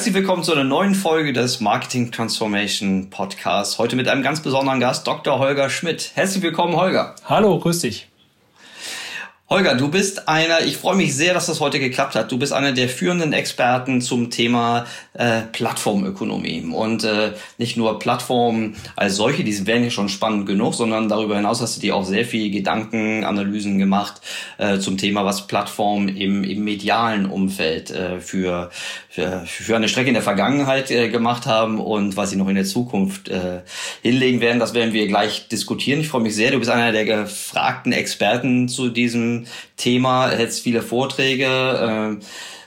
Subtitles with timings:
[0.00, 3.78] Herzlich willkommen zu einer neuen Folge des Marketing Transformation Podcasts.
[3.78, 5.38] Heute mit einem ganz besonderen Gast, Dr.
[5.38, 6.12] Holger Schmidt.
[6.14, 7.16] Herzlich willkommen, Holger.
[7.26, 8.09] Hallo, grüß dich.
[9.52, 12.30] Holger, du bist einer, ich freue mich sehr, dass das heute geklappt hat.
[12.30, 16.70] Du bist einer der führenden Experten zum Thema äh, Plattformökonomie.
[16.72, 21.34] Und äh, nicht nur Plattformen als solche, die wären ja schon spannend genug, sondern darüber
[21.34, 24.20] hinaus hast du dir auch sehr viel Gedanken, Analysen gemacht
[24.58, 28.70] äh, zum Thema, was Plattformen im, im medialen Umfeld äh, für,
[29.08, 32.54] für, für eine Strecke in der Vergangenheit äh, gemacht haben und was sie noch in
[32.54, 33.62] der Zukunft äh,
[34.02, 34.60] hinlegen werden.
[34.60, 35.98] Das werden wir gleich diskutieren.
[35.98, 36.52] Ich freue mich sehr.
[36.52, 39.39] Du bist einer der gefragten Experten zu diesem
[39.76, 41.46] Thema, hältst viele Vorträge,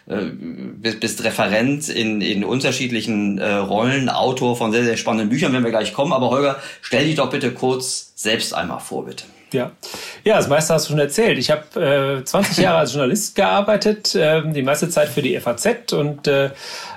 [0.07, 5.29] äh, äh, bist, bist Referent in, in unterschiedlichen äh, Rollen, Autor von sehr, sehr spannenden
[5.29, 6.11] Büchern, wenn wir gleich kommen.
[6.11, 9.23] Aber Holger, stell dich doch bitte kurz selbst einmal vor, bitte.
[9.53, 9.71] Ja,
[10.23, 11.37] ja das meiste hast du schon erzählt.
[11.37, 15.93] Ich habe äh, 20 Jahre als Journalist gearbeitet, äh, die meiste Zeit für die FAZ
[15.93, 16.49] und äh,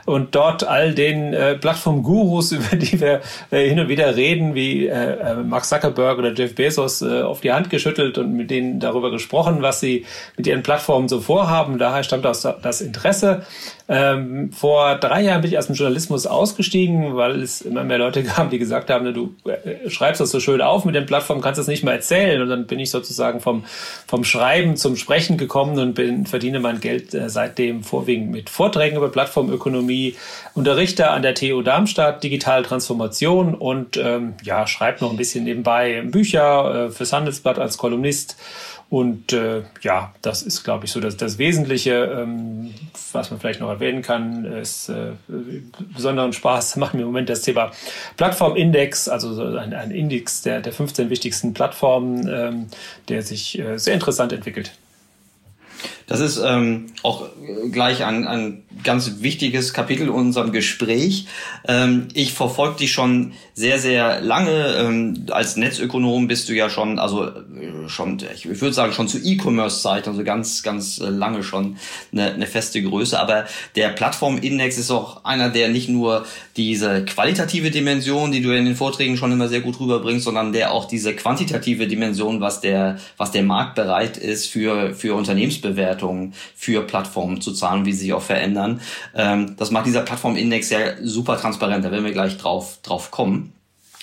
[0.07, 4.87] und dort all den äh, Plattform-Gurus, über die wir äh, hin und wieder reden, wie
[4.87, 8.81] äh, äh, Mark Zuckerberg oder Jeff Bezos, äh, auf die Hand geschüttelt und mit denen
[8.81, 11.79] darüber gesprochen, was sie mit ihren Plattformen so vorhaben.
[11.79, 13.43] Daher stammt aus das Interesse.
[13.89, 18.23] Ähm, vor drei Jahren bin ich aus dem Journalismus ausgestiegen, weil es immer mehr Leute
[18.37, 21.59] gab, die gesagt haben, du äh, schreibst das so schön auf mit den Plattformen, kannst
[21.59, 22.41] das nicht mehr erzählen.
[22.43, 23.65] Und dann bin ich sozusagen vom,
[24.07, 28.97] vom Schreiben zum Sprechen gekommen und bin, verdiene mein Geld äh, seitdem vorwiegend mit Vorträgen
[28.97, 30.17] über Plattformökonomie wie
[30.55, 36.03] Unterrichter an der TU Darmstadt Digitale Transformation und ähm, ja, schreibt noch ein bisschen nebenbei
[36.03, 38.37] Bücher äh, fürs Handelsblatt als Kolumnist.
[38.89, 42.73] Und äh, ja, das ist, glaube ich, so das, das Wesentliche, ähm,
[43.13, 45.13] was man vielleicht noch erwähnen kann, ist äh,
[45.93, 47.73] besonderen Spaß macht mir im Moment das Thema
[48.17, 52.67] Plattformindex, also ein, ein Index der, der 15 wichtigsten Plattformen, ähm,
[53.09, 54.71] der sich äh, sehr interessant entwickelt.
[56.07, 57.29] Das ist ähm, auch
[57.73, 61.27] gleich ein, ein ganz wichtiges Kapitel in unserem Gespräch.
[61.67, 64.77] Ähm, ich verfolge dich schon sehr, sehr lange.
[64.79, 69.19] Ähm, als Netzökonom bist du ja schon, also äh, schon, ich würde sagen, schon zu
[69.19, 71.77] E-Commerce-Zeiten, also ganz, ganz äh, lange schon
[72.13, 73.19] eine, eine feste Größe.
[73.19, 76.25] Aber der Plattformindex ist auch einer, der nicht nur
[76.57, 80.71] diese qualitative Dimension, die du in den Vorträgen schon immer sehr gut rüberbringst, sondern der
[80.71, 85.96] auch diese quantitative Dimension, was der, was der Markt bereit ist für, für Unternehmensbewertungen
[86.55, 88.81] für Plattformen zu zahlen, wie sie sich auch verändern.
[89.15, 93.53] Ähm, das macht dieser Plattformindex ja super transparent, da werden wir gleich drauf, drauf kommen.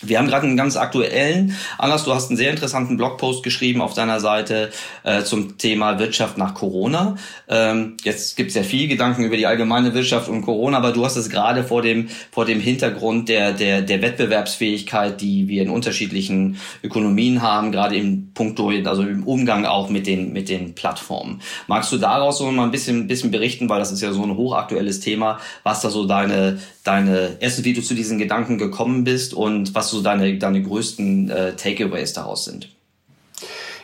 [0.06, 2.03] Wir haben gerade einen ganz aktuellen Anlass.
[2.03, 4.69] Du hast einen sehr interessanten Blogpost geschrieben auf deiner Seite
[5.03, 7.16] äh, zum Thema Wirtschaft nach Corona.
[7.47, 11.06] Ähm, jetzt gibt es ja viel Gedanken über die allgemeine Wirtschaft und Corona, aber du
[11.06, 15.69] hast es gerade vor dem vor dem Hintergrund der der der Wettbewerbsfähigkeit, die wir in
[15.69, 21.42] unterschiedlichen Ökonomien haben, gerade im Punkto also im Umgang auch mit den mit den Plattformen.
[21.68, 24.36] Magst du daraus so mal ein bisschen bisschen berichten, weil das ist ja so ein
[24.36, 29.34] hochaktuelles Thema, was da so deine deine erstens wie du zu diesen Gedanken gekommen bist
[29.34, 32.70] und was so deine, deine größten äh, Takeaways daraus sind?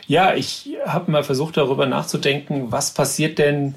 [0.06, 3.76] Ja, ich habe mal versucht darüber nachzudenken, was passiert denn,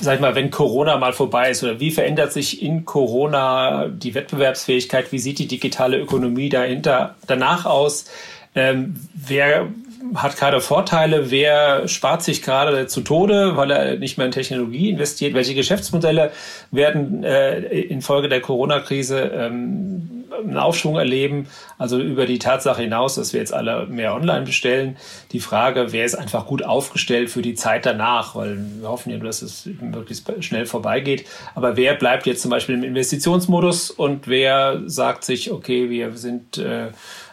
[0.00, 4.14] sag ich mal, wenn Corona mal vorbei ist oder wie verändert sich in Corona die
[4.14, 8.06] Wettbewerbsfähigkeit, wie sieht die digitale Ökonomie dahinter danach aus?
[8.54, 9.68] Ähm, wer
[10.14, 14.90] hat gerade Vorteile, wer spart sich gerade zu Tode, weil er nicht mehr in Technologie
[14.90, 16.30] investiert, welche Geschäftsmodelle
[16.70, 21.48] werden äh, infolge der Corona-Krise ähm, einen Aufschwung erleben,
[21.78, 24.96] also über die Tatsache hinaus, dass wir jetzt alle mehr online bestellen.
[25.32, 29.18] Die Frage, wer ist einfach gut aufgestellt für die Zeit danach, weil wir hoffen ja,
[29.18, 31.26] dass es möglichst schnell vorbeigeht.
[31.54, 33.90] Aber wer bleibt jetzt zum Beispiel im Investitionsmodus?
[33.90, 36.88] Und wer sagt sich, okay, wir sind äh,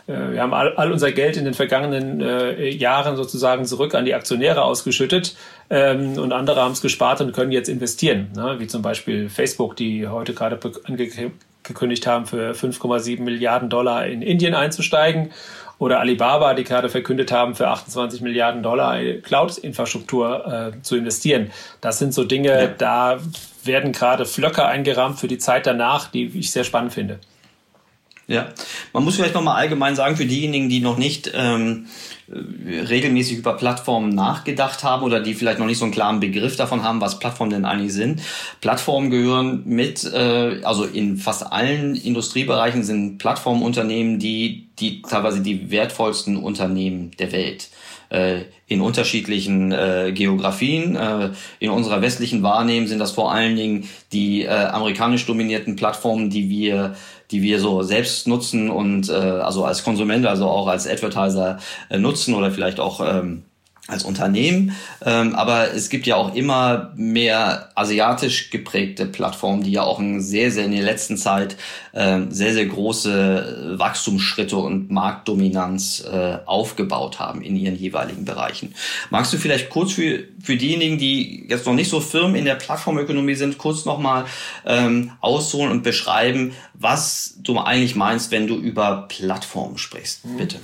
[0.07, 4.13] wir haben all, all, unser Geld in den vergangenen äh, Jahren sozusagen zurück an die
[4.13, 5.35] Aktionäre ausgeschüttet
[5.69, 8.55] ähm, und andere haben es gespart und können jetzt investieren, ne?
[8.59, 14.55] wie zum Beispiel Facebook, die heute gerade angekündigt haben, für 5,7 Milliarden Dollar in Indien
[14.55, 15.31] einzusteigen
[15.81, 21.51] oder Alibaba, die gerade verkündet haben, für 28 Milliarden Dollar Cloud-Infrastruktur äh, zu investieren.
[21.81, 22.67] Das sind so Dinge, ja.
[22.67, 23.19] da
[23.63, 27.19] werden gerade Flöcke eingerahmt für die Zeit danach, die ich sehr spannend finde.
[28.31, 28.47] Ja,
[28.93, 31.87] man muss vielleicht nochmal allgemein sagen, für diejenigen, die noch nicht ähm,
[32.29, 36.81] regelmäßig über Plattformen nachgedacht haben oder die vielleicht noch nicht so einen klaren Begriff davon
[36.81, 38.21] haben, was Plattformen denn eigentlich sind.
[38.61, 45.69] Plattformen gehören mit, äh, also in fast allen Industriebereichen sind Plattformunternehmen die, die teilweise die
[45.69, 47.67] wertvollsten Unternehmen der Welt
[48.11, 50.95] äh, in unterschiedlichen äh, Geografien.
[50.95, 56.29] Äh, in unserer westlichen Wahrnehmung sind das vor allen Dingen die äh, amerikanisch dominierten Plattformen,
[56.29, 56.95] die wir
[57.31, 61.97] die wir so selbst nutzen und äh, also als Konsument, also auch als Advertiser äh,
[61.97, 63.43] nutzen oder vielleicht auch ähm,
[63.87, 64.75] als Unternehmen.
[65.03, 70.21] Ähm, aber es gibt ja auch immer mehr asiatisch geprägte Plattformen, die ja auch in
[70.21, 71.57] sehr, sehr in der letzten Zeit
[71.91, 78.75] äh, sehr, sehr große Wachstumsschritte und Marktdominanz äh, aufgebaut haben in ihren jeweiligen Bereichen.
[79.09, 82.55] Magst du vielleicht kurz für, für diejenigen, die jetzt noch nicht so firm in der
[82.55, 84.25] Plattformökonomie sind, kurz nochmal
[84.65, 90.21] ähm, ausholen und beschreiben, was du eigentlich meinst, wenn du über Plattformen sprichst?
[90.37, 90.59] Bitte.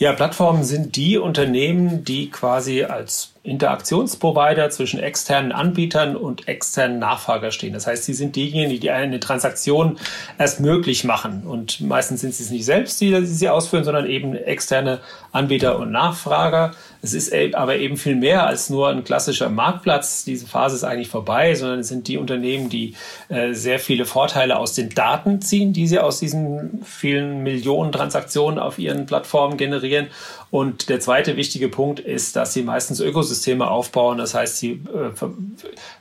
[0.00, 7.50] Ja, Plattformen sind die Unternehmen, die quasi als Interaktionsprovider zwischen externen Anbietern und externen Nachfrager
[7.50, 7.72] stehen.
[7.72, 9.98] Das heißt, sie sind diejenigen, die eine Transaktion
[10.38, 11.42] erst möglich machen.
[11.44, 15.00] Und meistens sind sie es nicht selbst, die sie ausführen, sondern eben externe
[15.32, 16.74] Anbieter und Nachfrager.
[17.00, 20.24] Es ist aber eben viel mehr als nur ein klassischer Marktplatz.
[20.24, 22.94] Diese Phase ist eigentlich vorbei, sondern es sind die Unternehmen, die
[23.28, 28.58] äh, sehr viele Vorteile aus den Daten ziehen, die sie aus diesen vielen Millionen Transaktionen
[28.58, 30.08] auf ihren Plattformen generieren.
[30.50, 34.18] Und der zweite wichtige Punkt ist, dass sie meistens Ökosysteme aufbauen.
[34.18, 34.82] Das heißt, sie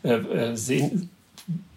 [0.03, 1.09] äh, äh, sehen,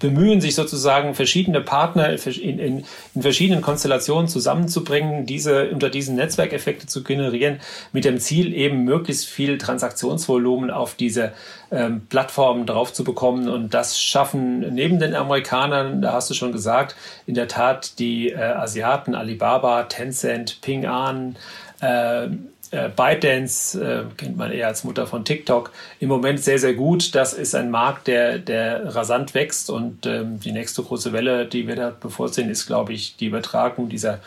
[0.00, 2.84] bemühen sich sozusagen verschiedene Partner in, in,
[3.14, 7.60] in, verschiedenen Konstellationen zusammenzubringen, diese unter diesen Netzwerkeffekte zu generieren,
[7.92, 11.32] mit dem Ziel eben möglichst viel Transaktionsvolumen auf diese
[11.70, 13.48] ähm, Plattformen drauf zu bekommen.
[13.48, 16.96] Und das schaffen neben den Amerikanern, da hast du schon gesagt,
[17.26, 21.36] in der Tat die äh, Asiaten, Alibaba, Tencent, Ping An,
[21.80, 22.28] äh,
[22.70, 27.14] äh, ByteDance äh, kennt man eher als Mutter von TikTok, im Moment sehr, sehr gut.
[27.14, 31.66] Das ist ein Markt, der, der rasant wächst und ähm, die nächste große Welle, die
[31.66, 34.20] wir da bevorziehen, ist, glaube ich, die Übertragung dieser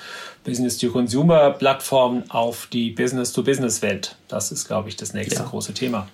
[0.44, 4.18] Business-to-Consumer-Plattform auf die Business-to-Business-Welt.
[4.28, 5.50] Das ist, glaube ich, das nächste ja.
[5.50, 6.08] große Thema.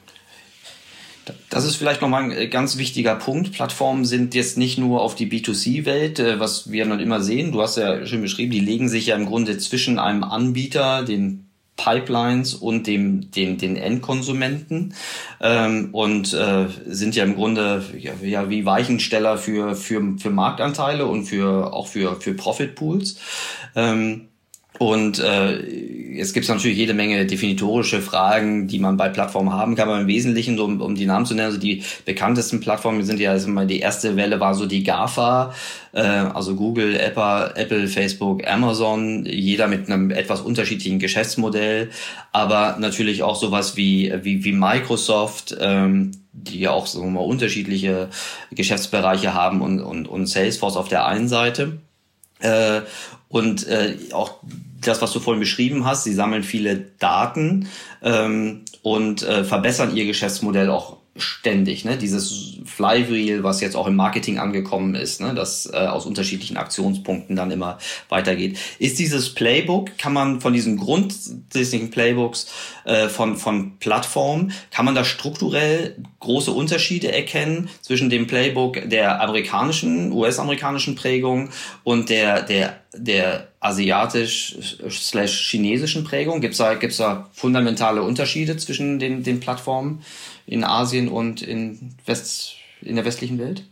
[1.49, 3.51] Das ist vielleicht nochmal ein ganz wichtiger Punkt.
[3.53, 7.51] Plattformen sind jetzt nicht nur auf die B2C-Welt, äh, was wir dann immer sehen.
[7.51, 11.48] Du hast ja schön beschrieben, die legen sich ja im Grunde zwischen einem Anbieter, den
[11.79, 14.93] Pipelines und dem, den, den Endkonsumenten
[15.39, 21.05] ähm, und äh, sind ja im Grunde ja, ja wie Weichensteller für, für, für Marktanteile
[21.05, 23.17] und für auch für, für Profitpools.
[23.75, 24.28] Ähm,
[24.79, 25.59] und äh,
[26.13, 29.89] jetzt gibt es natürlich jede Menge definitorische Fragen, die man bei Plattformen haben kann.
[29.89, 33.19] Aber im Wesentlichen, so, um, um die Namen zu nennen, also die bekanntesten Plattformen sind
[33.19, 35.53] ja, also die erste Welle war so die GAFA,
[35.91, 41.89] äh, also Google, Apple, Apple, Facebook, Amazon, jeder mit einem etwas unterschiedlichen Geschäftsmodell,
[42.31, 48.07] aber natürlich auch sowas wie, wie, wie Microsoft, ähm, die ja auch wir mal, unterschiedliche
[48.51, 51.79] Geschäftsbereiche haben und, und, und Salesforce auf der einen Seite.
[52.39, 52.81] Äh,
[53.27, 54.35] und äh, auch
[54.81, 57.67] das, was du vorhin beschrieben hast, sie sammeln viele Daten
[58.01, 61.85] ähm, und äh, verbessern ihr Geschäftsmodell auch ständig.
[61.85, 61.97] Ne?
[61.97, 65.33] Dieses Flywheel, was jetzt auch im Marketing angekommen ist, ne?
[65.33, 67.77] das äh, aus unterschiedlichen Aktionspunkten dann immer
[68.09, 68.57] weitergeht.
[68.79, 72.47] Ist dieses Playbook, kann man von diesen grundsätzlichen Playbooks
[72.85, 79.21] äh, von, von Plattformen, kann man da strukturell große Unterschiede erkennen zwischen dem Playbook der
[79.21, 81.49] amerikanischen, US-amerikanischen Prägung
[81.83, 86.41] und der, der, der asiatisch-chinesischen Prägung?
[86.41, 90.03] Gibt es da, gibt's da fundamentale Unterschiede zwischen den, den Plattformen?
[90.49, 93.63] in Asien und in, West, in der westlichen Welt?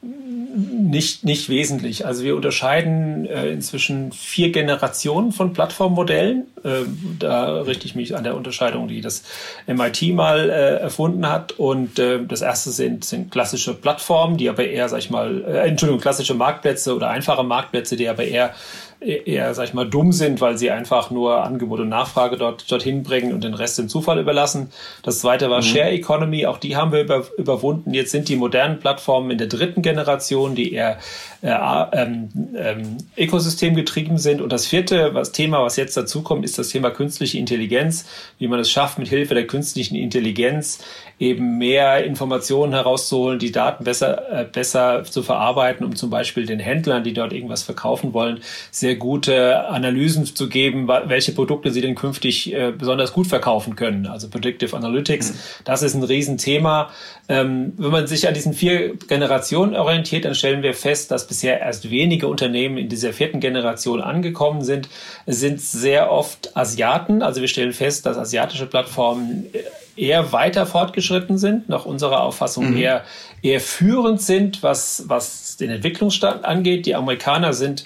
[0.00, 2.06] Nicht, nicht wesentlich.
[2.06, 6.46] Also wir unterscheiden äh, inzwischen vier Generationen von Plattformmodellen.
[6.62, 6.82] Äh,
[7.18, 9.24] da richte ich mich an der Unterscheidung, die das
[9.66, 11.50] MIT mal äh, erfunden hat.
[11.52, 15.68] Und äh, das erste sind, sind klassische Plattformen, die aber eher, sag ich mal, äh,
[15.68, 18.54] Entschuldigung, klassische Marktplätze oder einfache Marktplätze, die aber eher
[19.00, 23.02] eher, sag ich mal, dumm sind, weil sie einfach nur Angebot und Nachfrage dort dorthin
[23.02, 24.70] bringen und den Rest dem Zufall überlassen.
[25.02, 25.66] Das zweite war mhm.
[25.66, 27.94] Share Economy, auch die haben wir über, überwunden.
[27.94, 30.98] Jetzt sind die modernen Plattformen in der dritten Generation, die eher
[31.42, 31.54] äh,
[31.92, 34.40] ähm, ähm, Ökosystem getrieben sind.
[34.40, 38.06] Und das vierte was Thema, was jetzt dazu kommt, ist das Thema künstliche Intelligenz,
[38.38, 40.80] wie man es schafft, mit Hilfe der künstlichen Intelligenz
[41.20, 46.60] eben mehr Informationen herauszuholen, die Daten besser, äh, besser zu verarbeiten, um zum Beispiel den
[46.60, 48.40] Händlern, die dort irgendwas verkaufen wollen,
[48.70, 53.76] sehr sehr gute Analysen zu geben, welche Produkte sie denn künftig äh, besonders gut verkaufen
[53.76, 54.06] können.
[54.06, 55.34] Also Predictive Analytics, mhm.
[55.64, 56.90] das ist ein Riesenthema.
[57.28, 61.60] Ähm, wenn man sich an diesen vier Generationen orientiert, dann stellen wir fest, dass bisher
[61.60, 64.88] erst wenige Unternehmen in dieser vierten Generation angekommen sind.
[65.26, 67.20] Es sind sehr oft Asiaten.
[67.20, 69.48] Also wir stellen fest, dass asiatische Plattformen
[69.96, 72.78] eher weiter fortgeschritten sind, nach unserer Auffassung mhm.
[72.78, 73.04] eher,
[73.42, 76.86] eher führend sind, was, was den Entwicklungsstand angeht.
[76.86, 77.84] Die Amerikaner sind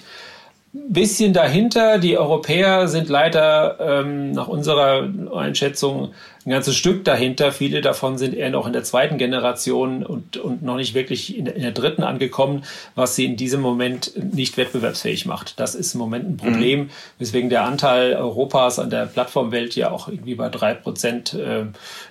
[0.73, 1.99] bisschen dahinter.
[1.99, 6.13] Die Europäer sind leider ähm, nach unserer Einschätzung
[6.45, 7.51] ein ganzes Stück dahinter.
[7.51, 11.45] Viele davon sind eher noch in der zweiten Generation und, und noch nicht wirklich in,
[11.45, 12.63] in der dritten angekommen,
[12.95, 15.59] was sie in diesem Moment nicht wettbewerbsfähig macht.
[15.59, 16.89] Das ist im Moment ein Problem, mhm.
[17.19, 21.65] weswegen der Anteil Europas an der Plattformwelt ja auch irgendwie bei drei Prozent äh,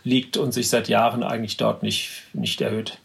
[0.05, 2.99] liegt und sich seit Jahren eigentlich dort nicht, nicht erhöht.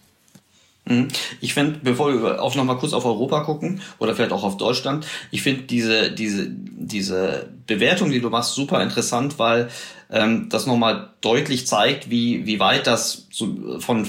[0.87, 1.07] Mhm.
[1.41, 4.57] Ich finde, bevor wir auf noch mal kurz auf Europa gucken oder vielleicht auch auf
[4.57, 9.69] Deutschland, ich finde diese diese diese Bewertung, die du machst, super interessant, weil
[10.09, 14.07] ähm, das noch mal deutlich zeigt, wie wie weit das so von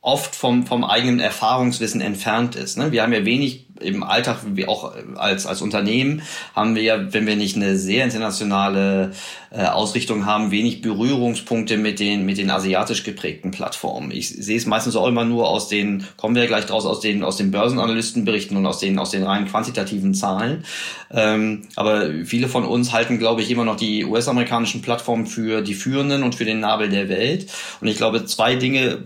[0.00, 2.78] oft vom vom eigenen Erfahrungswissen entfernt ist.
[2.78, 2.92] Ne?
[2.92, 6.22] Wir haben ja wenig im Alltag, wie auch als, als Unternehmen,
[6.54, 9.12] haben wir ja, wenn wir nicht eine sehr internationale
[9.50, 14.10] äh, Ausrichtung haben, wenig Berührungspunkte mit den, mit den asiatisch geprägten Plattformen.
[14.10, 17.22] Ich sehe es meistens auch immer nur aus den, kommen wir gleich draus, aus den,
[17.22, 20.64] aus den Börsenanalystenberichten und aus den, aus den rein quantitativen Zahlen.
[21.10, 25.74] Ähm, aber viele von uns halten, glaube ich, immer noch die US-amerikanischen Plattformen für die
[25.74, 27.46] führenden und für den Nabel der Welt.
[27.80, 29.04] Und ich glaube, zwei Dinge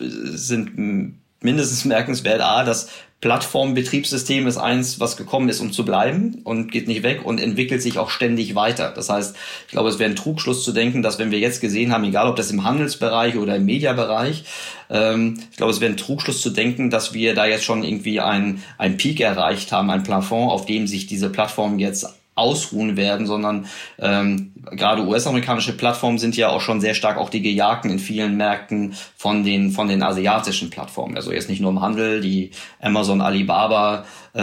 [0.00, 2.40] sind mindestens merkenswert.
[2.40, 2.88] A, dass
[3.20, 7.82] Plattformbetriebssystem ist eins, was gekommen ist, um zu bleiben und geht nicht weg und entwickelt
[7.82, 8.92] sich auch ständig weiter.
[8.94, 9.34] Das heißt,
[9.66, 12.28] ich glaube, es wäre ein Trugschluss zu denken, dass wenn wir jetzt gesehen haben, egal
[12.28, 14.44] ob das im Handelsbereich oder im Mediabereich,
[14.88, 18.20] ähm, ich glaube, es wäre ein Trugschluss zu denken, dass wir da jetzt schon irgendwie
[18.20, 22.06] ein, ein Peak erreicht haben, ein Plafond, auf dem sich diese Plattformen jetzt
[22.38, 23.66] ausruhen werden, sondern
[23.98, 28.36] ähm, gerade US-amerikanische Plattformen sind ja auch schon sehr stark auch die Gejagten in vielen
[28.36, 31.16] Märkten von den von den asiatischen Plattformen.
[31.16, 34.04] Also jetzt nicht nur im Handel, die Amazon, Alibaba
[34.34, 34.40] äh,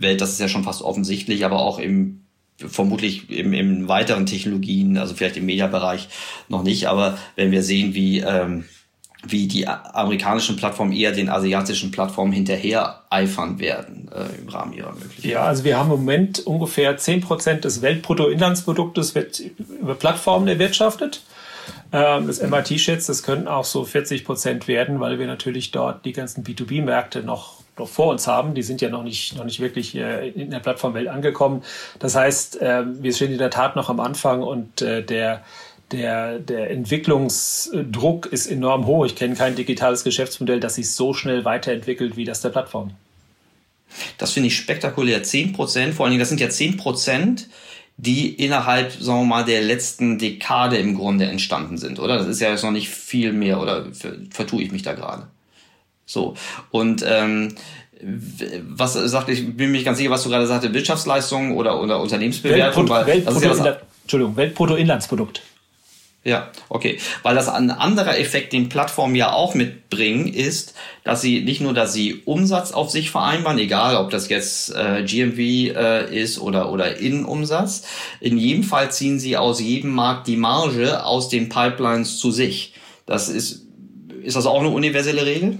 [0.00, 2.20] Welt, das ist ja schon fast offensichtlich, aber auch im
[2.56, 6.08] vermutlich im, im weiteren Technologien, also vielleicht im Mediabereich
[6.48, 8.64] noch nicht, aber wenn wir sehen, wie ähm,
[9.26, 14.92] wie die amerikanischen Plattformen eher den asiatischen Plattformen hinterher eifern werden äh, im Rahmen ihrer
[14.92, 15.28] Möglichkeiten.
[15.28, 19.40] Ja, also wir haben im Moment ungefähr zehn Prozent des Weltbruttoinlandsproduktes wird
[19.80, 21.22] über Plattformen erwirtschaftet.
[21.92, 26.04] Ähm, das MIT schätzt, das könnten auch so 40 Prozent werden, weil wir natürlich dort
[26.04, 28.54] die ganzen B2B-Märkte noch noch vor uns haben.
[28.54, 31.62] Die sind ja noch nicht, noch nicht wirklich äh, in der Plattformwelt angekommen.
[31.98, 35.42] Das heißt, äh, wir stehen in der Tat noch am Anfang und äh, der
[35.92, 39.06] der, der Entwicklungsdruck ist enorm hoch.
[39.06, 42.92] Ich kenne kein digitales Geschäftsmodell, das sich so schnell weiterentwickelt wie das der Plattform.
[44.18, 45.22] Das finde ich spektakulär.
[45.22, 47.48] 10 Prozent, vor allen Dingen, das sind ja 10 Prozent,
[47.96, 52.18] die innerhalb, sagen wir mal, der letzten Dekade im Grunde entstanden sind, oder?
[52.18, 53.86] Das ist ja jetzt noch nicht viel mehr, oder
[54.30, 55.26] vertue ich mich da gerade?
[56.06, 56.34] So.
[56.70, 57.56] Und ähm,
[58.68, 62.00] was sagt, ich bin mir nicht ganz sicher, was du gerade sagte, Wirtschaftsleistung oder, oder
[62.00, 62.88] Unternehmensbewertung.
[62.88, 65.42] Weltbrutto, Weltbrutto, ja Entschuldigung, Weltbruttoinlandsprodukt.
[66.22, 66.98] Ja, okay.
[67.22, 71.72] Weil das ein anderer Effekt, den Plattformen ja auch mitbringen, ist, dass sie nicht nur,
[71.72, 76.70] dass sie Umsatz auf sich vereinbaren, egal ob das jetzt äh, GMV äh, ist oder,
[76.72, 77.84] oder Innenumsatz.
[78.20, 82.74] In jedem Fall ziehen sie aus jedem Markt die Marge aus den Pipelines zu sich.
[83.06, 83.66] Das ist,
[84.22, 85.58] ist das auch eine universelle Regel?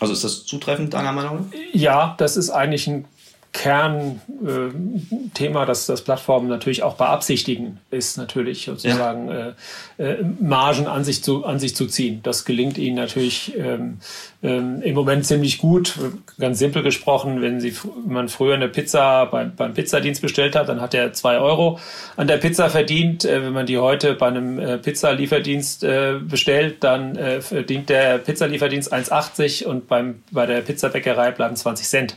[0.00, 1.58] Also ist das zutreffend deiner Meinung nach?
[1.72, 3.04] Ja, das ist eigentlich ein
[3.52, 9.54] Kernthema, äh, dass das Plattformen natürlich auch beabsichtigen, ist natürlich sozusagen ja.
[9.98, 12.20] äh, äh, Margen an sich, zu, an sich zu ziehen.
[12.22, 13.98] Das gelingt ihnen natürlich ähm,
[14.42, 15.94] ähm, im Moment ziemlich gut.
[16.38, 17.74] Ganz simpel gesprochen, wenn, sie,
[18.04, 21.78] wenn man früher eine Pizza beim, beim Pizzadienst bestellt hat, dann hat er zwei Euro
[22.16, 23.24] an der Pizza verdient.
[23.24, 28.18] Äh, wenn man die heute bei einem äh, Pizzalieferdienst äh, bestellt, dann äh, verdient der
[28.18, 32.16] Pizzalieferdienst 1,80 und beim, bei der Pizzabäckerei bleiben 20 Cent.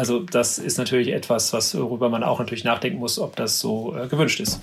[0.00, 3.94] Also das ist natürlich etwas, was, worüber man auch natürlich nachdenken muss, ob das so
[3.94, 4.58] äh, gewünscht ist.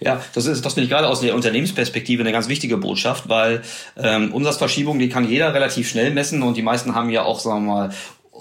[0.00, 3.62] Ja, das ist, das finde ich gerade aus der Unternehmensperspektive eine ganz wichtige Botschaft, weil
[3.96, 7.64] ähm, Umsatzverschiebung, die kann jeder relativ schnell messen und die meisten haben ja auch, sagen
[7.66, 7.90] wir mal,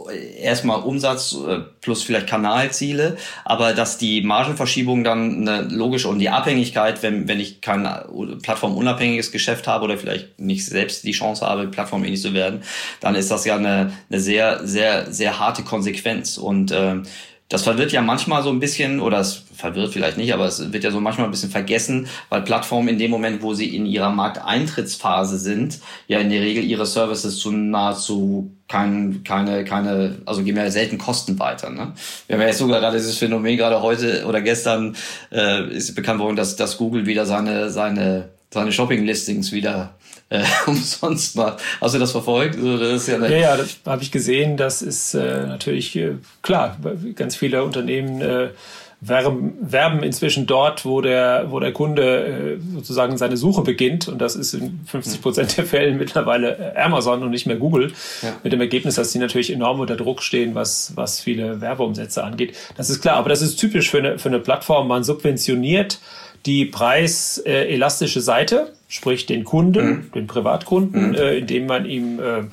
[0.07, 6.29] erstmal Umsatz äh, plus vielleicht Kanalziele, aber dass die Margenverschiebung dann eine logische und die
[6.29, 7.87] Abhängigkeit, wenn, wenn ich kein
[8.41, 12.61] plattformunabhängiges Geschäft habe oder vielleicht nicht selbst die Chance habe, plattformähnlich zu werden,
[12.99, 16.37] dann ist das ja eine, eine sehr, sehr, sehr harte Konsequenz.
[16.37, 16.95] Und äh,
[17.49, 20.83] das verwirrt ja manchmal so ein bisschen, oder es verwirrt vielleicht nicht, aber es wird
[20.83, 24.11] ja so manchmal ein bisschen vergessen, weil Plattformen in dem Moment, wo sie in ihrer
[24.11, 30.57] Markteintrittsphase sind, ja in der Regel ihre Services zu nahezu kein, keine, keine, also geben
[30.57, 31.71] ja selten Kosten weiter.
[31.71, 31.93] Ne?
[32.27, 34.95] Wir haben ja jetzt sogar gerade dieses Phänomen, gerade heute oder gestern
[35.31, 39.95] äh, ist bekannt worden, dass, dass Google wieder seine, seine, seine Shopping-Listings wieder
[40.29, 41.61] äh, umsonst macht.
[41.81, 42.55] Hast du das verfolgt?
[42.55, 44.57] Also das ja, ja, ja, das habe ich gesehen.
[44.57, 46.77] Das ist äh, natürlich äh, klar.
[47.15, 48.49] Ganz viele Unternehmen äh,
[49.01, 54.07] werben, werben inzwischen dort, wo der, wo der Kunde äh, sozusagen seine Suche beginnt.
[54.07, 57.93] Und das ist in 50 Prozent der Fällen mittlerweile äh, Amazon und nicht mehr Google.
[58.21, 58.33] Ja.
[58.43, 62.57] Mit dem Ergebnis, dass sie natürlich enorm unter Druck stehen, was, was viele Werbeumsätze angeht.
[62.75, 63.15] Das ist klar.
[63.15, 64.87] Aber das ist typisch für eine, für eine Plattform.
[64.87, 65.99] Man subventioniert
[66.45, 70.11] die preiselastische Seite, sprich den Kunden, mhm.
[70.13, 71.15] den Privatkunden, mhm.
[71.15, 72.43] äh, indem man ihm äh,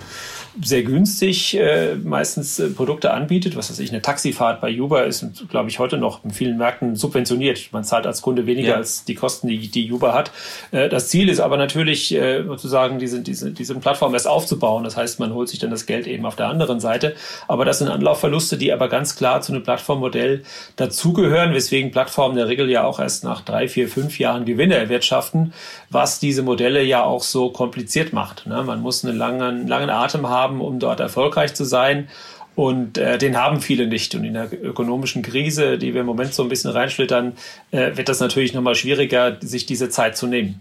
[0.63, 3.57] sehr günstig äh, meistens äh, Produkte anbietet.
[3.57, 6.97] Was weiß ich, eine Taxifahrt bei Uber ist, glaube ich, heute noch in vielen Märkten
[6.97, 7.69] subventioniert.
[7.73, 8.75] Man zahlt als Kunde weniger ja.
[8.77, 10.31] als die Kosten, die, die Uber hat.
[10.71, 14.85] Äh, das Ziel ist aber natürlich, äh, sozusagen diese, diese, diese Plattform erst aufzubauen.
[14.85, 17.15] Das heißt, man holt sich dann das Geld eben auf der anderen Seite.
[17.49, 20.43] Aber das sind Anlaufverluste, die aber ganz klar zu einem Plattformmodell
[20.77, 24.77] dazugehören, weswegen Plattformen in der Regel ja auch erst nach drei, vier, fünf Jahren Gewinne
[24.77, 25.53] erwirtschaften,
[25.91, 28.47] was diese Modelle ja auch so kompliziert macht.
[28.47, 28.63] Ne?
[28.63, 32.09] Man muss einen langen, langen Atem haben haben, um dort erfolgreich zu sein.
[32.55, 34.15] Und äh, den haben viele nicht.
[34.15, 37.35] Und in der ökonomischen Krise, die wir im Moment so ein bisschen reinschlittern,
[37.71, 40.61] äh, wird das natürlich nochmal schwieriger, sich diese Zeit zu nehmen.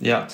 [0.00, 0.28] Ja,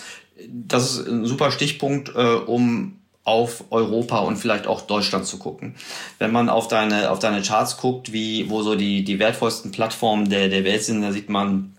[0.49, 5.77] das ist ein super Stichpunkt, äh, um auf Europa und vielleicht auch Deutschland zu gucken.
[6.19, 10.29] Wenn man auf deine, auf deine Charts guckt, wie, wo so die, die wertvollsten Plattformen
[10.29, 11.75] der, der Welt sind, da sieht man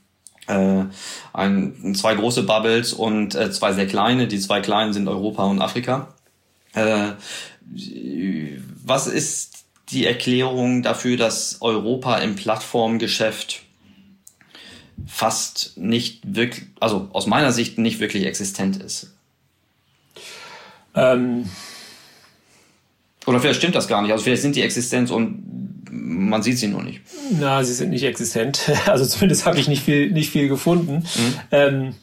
[0.48, 0.84] äh,
[1.34, 4.28] ein, zwei große Bubbles und äh, zwei sehr kleine.
[4.28, 6.15] Die zwei kleinen sind Europa und Afrika.
[6.76, 7.14] Äh,
[8.84, 13.62] was ist die Erklärung dafür, dass Europa im Plattformgeschäft
[15.08, 19.14] fast nicht wirklich, also aus meiner Sicht nicht wirklich existent ist?
[20.96, 21.50] Ähm.
[23.26, 24.12] Oder vielleicht stimmt das gar nicht.
[24.12, 25.44] Also vielleicht sind die existent und
[25.92, 27.02] man sieht sie nur nicht.
[27.32, 28.70] Na, sie sind nicht existent.
[28.86, 30.98] Also zumindest habe ich nicht viel, nicht viel gefunden.
[30.98, 31.34] Mhm.
[31.52, 31.96] Ähm,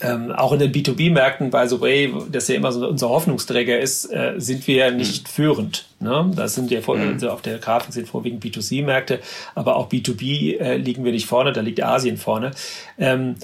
[0.00, 4.06] ähm, auch in den B2B-Märkten, by the way, das ja immer so unser Hoffnungsträger ist,
[4.06, 5.30] äh, sind wir nicht mhm.
[5.30, 5.86] führend.
[6.00, 6.30] Ne?
[6.34, 7.14] Das sind ja vor, mhm.
[7.14, 9.20] also auf der Grafik sind vorwiegend B2C-Märkte,
[9.54, 12.52] aber auch B2B äh, liegen wir nicht vorne, da liegt Asien vorne.
[12.98, 13.36] Ähm,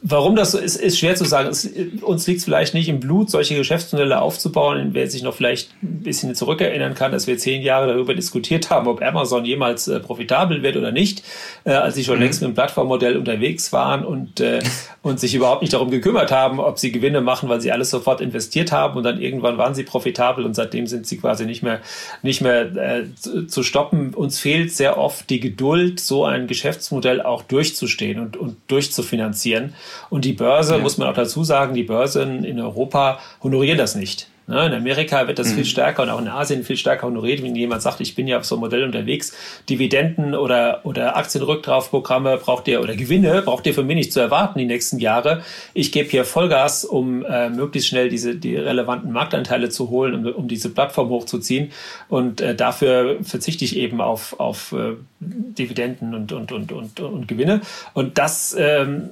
[0.00, 1.50] Warum das so ist, ist schwer zu sagen.
[1.50, 1.68] Es,
[2.00, 4.90] uns liegt es vielleicht nicht im Blut, solche Geschäftsmodelle aufzubauen.
[4.92, 8.88] Wer sich noch vielleicht ein bisschen zurückerinnern kann, dass wir zehn Jahre darüber diskutiert haben,
[8.88, 11.22] ob Amazon jemals äh, profitabel wird oder nicht,
[11.64, 12.22] äh, als sie schon mhm.
[12.22, 14.62] längst mit dem Plattformmodell unterwegs waren und, äh,
[15.02, 18.22] und sich überhaupt nicht darum gekümmert haben, ob sie Gewinne machen, weil sie alles sofort
[18.22, 21.80] investiert haben und dann irgendwann waren sie profitabel und seitdem sind sie quasi nicht mehr,
[22.22, 24.14] nicht mehr äh, zu, zu stoppen.
[24.14, 29.74] Uns fehlt sehr oft die Geduld, so ein Geschäftsmodell auch durchzustehen und, und durchzufinanzieren finanzieren.
[30.08, 30.80] Und die Börse, ja.
[30.80, 34.28] muss man auch dazu sagen, die Börsen in Europa honorieren das nicht.
[34.50, 35.56] Ne, in Amerika wird das mhm.
[35.56, 38.36] viel stärker und auch in Asien viel stärker honoriert, wenn jemand sagt, ich bin ja
[38.38, 39.32] auf so einem Modell unterwegs.
[39.68, 44.58] Dividenden oder, oder Aktienrücktraufprogramme braucht ihr oder Gewinne braucht ihr von mir nicht zu erwarten
[44.58, 45.44] die nächsten Jahre.
[45.72, 50.34] Ich gebe hier Vollgas, um äh, möglichst schnell diese die relevanten Marktanteile zu holen, um,
[50.34, 51.70] um diese Plattform hochzuziehen.
[52.08, 57.28] Und äh, dafür verzichte ich eben auf, auf äh, Dividenden und, und, und, und, und
[57.28, 57.60] Gewinne.
[57.94, 59.10] Und das ähm,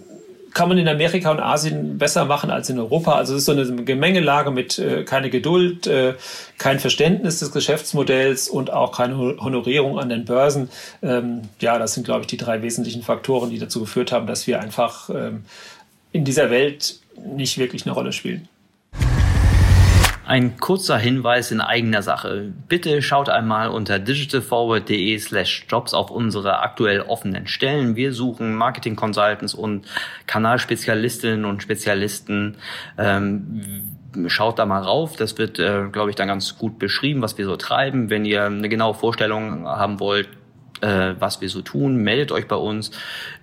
[0.54, 3.12] kann man in Amerika und Asien besser machen als in Europa.
[3.14, 6.14] Also es ist so eine Gemengelage mit äh, keine Geduld, äh,
[6.58, 10.68] kein Verständnis des Geschäftsmodells und auch keine Honorierung an den Börsen.
[11.02, 14.46] Ähm, ja, das sind, glaube ich, die drei wesentlichen Faktoren, die dazu geführt haben, dass
[14.46, 15.44] wir einfach ähm,
[16.12, 18.48] in dieser Welt nicht wirklich eine Rolle spielen.
[20.29, 22.53] Ein kurzer Hinweis in eigener Sache.
[22.69, 27.97] Bitte schaut einmal unter digitalforward.de slash jobs auf unsere aktuell offenen Stellen.
[27.97, 29.87] Wir suchen Marketing Consultants und
[30.27, 32.57] Kanalspezialistinnen und Spezialisten.
[32.99, 35.17] Ähm, schaut da mal rauf.
[35.17, 38.11] Das wird, äh, glaube ich, dann ganz gut beschrieben, was wir so treiben.
[38.11, 40.29] Wenn ihr eine genaue Vorstellung haben wollt,
[40.81, 42.91] äh, was wir so tun, meldet euch bei uns.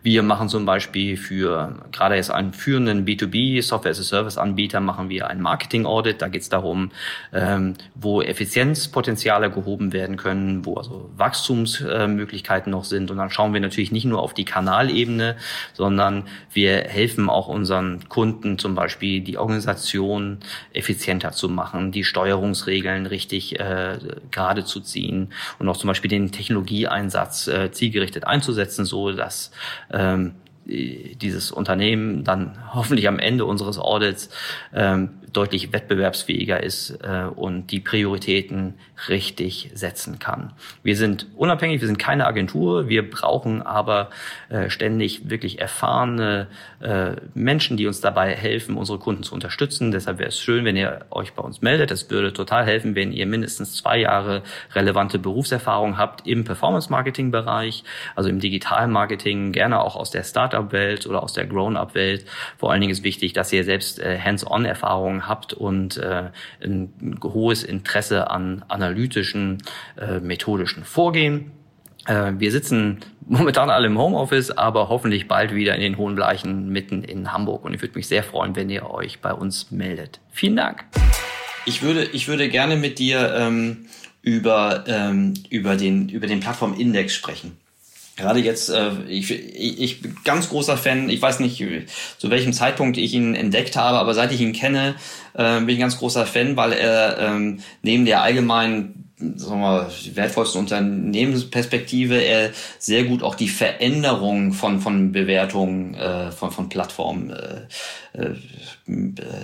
[0.04, 4.80] Wir machen zum Beispiel für gerade jetzt einen führenden B2B Software as a Service Anbieter
[4.80, 6.21] machen wir ein Marketing Audit.
[6.21, 6.91] Da geht es darum,
[7.34, 13.12] ähm, wo Effizienzpotenziale gehoben werden können, wo also Wachstumsmöglichkeiten noch sind.
[13.12, 15.36] Und dann schauen wir natürlich nicht nur auf die Kanalebene,
[15.74, 20.38] sondern wir helfen auch unseren Kunden zum Beispiel die Organisation
[20.74, 23.98] effizienter zu machen, die Steuerungsregeln richtig äh,
[24.32, 29.51] gerade zu ziehen und auch zum Beispiel den Technologieeinsatz äh, zielgerichtet einzusetzen, so dass
[29.91, 30.35] ähm,
[30.65, 34.29] dieses Unternehmen dann hoffentlich am Ende unseres Audits
[34.73, 38.76] ähm, deutlich wettbewerbsfähiger ist äh, und die Prioritäten
[39.10, 40.54] richtig setzen kann.
[40.84, 44.10] Wir sind unabhängig, wir sind keine Agentur, wir brauchen aber
[44.50, 46.48] äh, ständig wirklich erfahrene
[46.80, 49.91] äh, Menschen, die uns dabei helfen, unsere Kunden zu unterstützen.
[49.91, 51.91] Deshalb wäre es schön, wenn ihr euch bei uns meldet.
[51.91, 54.43] Es würde total helfen, wenn ihr mindestens zwei Jahre
[54.74, 57.84] relevante Berufserfahrung habt im Performance-Marketing-Bereich,
[58.15, 62.26] also im Digital-Marketing, gerne auch aus der Startup-Welt oder aus der Grown-up-Welt.
[62.58, 66.29] Vor allen Dingen ist wichtig, dass ihr selbst äh, Hands-on-Erfahrungen habt und äh,
[66.63, 69.59] ein hohes Interesse an analytischen,
[69.99, 71.51] äh, methodischen Vorgehen.
[72.05, 76.69] Äh, wir sitzen momentan alle im Homeoffice, aber hoffentlich bald wieder in den hohen Bleichen
[76.69, 77.65] mitten in Hamburg.
[77.65, 80.19] Und ich würde mich sehr freuen, wenn ihr euch bei uns meldet.
[80.31, 80.85] Vielen Dank.
[81.65, 83.88] Ich würde, ich würde gerne mit dir ähm,
[84.21, 87.57] über, ähm, über den, über den Plattformindex sprechen
[88.15, 91.63] gerade jetzt, äh, ich, ich, bin ganz großer Fan, ich weiß nicht,
[92.17, 94.95] zu welchem Zeitpunkt ich ihn entdeckt habe, aber seit ich ihn kenne,
[95.34, 99.89] äh, bin ich ein ganz großer Fan, weil er ähm, neben der allgemeinen sagen wir,
[100.13, 107.30] wertvollsten Unternehmensperspektive er sehr gut auch die Veränderung von, von Bewertungen äh, von, von Plattformen
[107.30, 107.62] äh,
[108.21, 108.36] äh,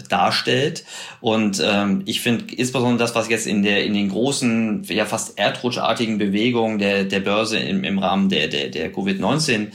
[0.10, 0.84] darstellt.
[1.22, 5.40] Und ähm, ich finde insbesondere das, was jetzt in der in den großen, ja fast
[5.40, 9.68] erdrutschartigen Bewegungen der, der Börse im, im Rahmen der, der, der Covid-19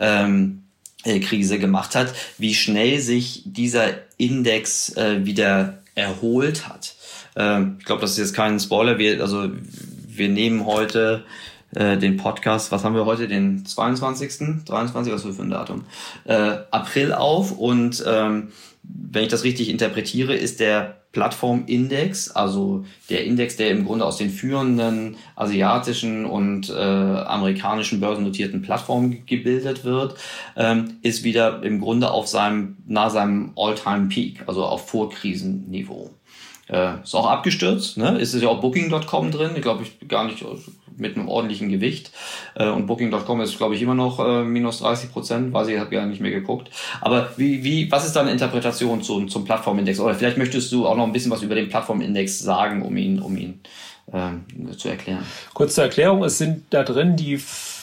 [0.00, 0.62] ähm,
[1.04, 6.94] äh, Krise gemacht hat, wie schnell sich dieser Index äh, wieder erholt hat.
[7.36, 8.98] Ähm, ich glaube, das ist jetzt kein Spoiler.
[8.98, 9.48] Wir, also,
[10.06, 11.24] wir nehmen heute
[11.74, 15.84] äh, den Podcast, was haben wir heute, den 22., 23, was für ein Datum,
[16.24, 18.48] äh, April auf und ähm,
[18.82, 24.16] wenn ich das richtig interpretiere, ist der Plattformindex, also der Index, der im Grunde aus
[24.16, 30.16] den führenden asiatischen und äh, amerikanischen börsennotierten Plattformen gebildet wird,
[30.56, 36.10] ähm, ist wieder im Grunde auf seinem, nahe seinem All-Time-Peak, also auf Vorkrisenniveau.
[36.72, 38.18] Äh, ist auch abgestürzt, ne?
[38.18, 40.42] Ist es ja auch Booking.com drin, glaube ich gar nicht
[40.96, 42.10] mit einem ordentlichen Gewicht.
[42.54, 45.94] Äh, und Booking.com ist, glaube ich, immer noch äh, minus 30 Prozent, weiß ich, habe
[45.94, 46.70] ja nicht mehr geguckt.
[47.02, 50.00] Aber wie, wie, was ist deine Interpretation zum, zum Plattformindex?
[50.00, 53.20] Oder vielleicht möchtest du auch noch ein bisschen was über den Plattformindex sagen, um ihn,
[53.20, 53.60] um ihn
[54.12, 54.44] ähm,
[54.76, 55.24] zu erklären.
[55.52, 57.38] Kurz zur Erklärung, es sind da drin die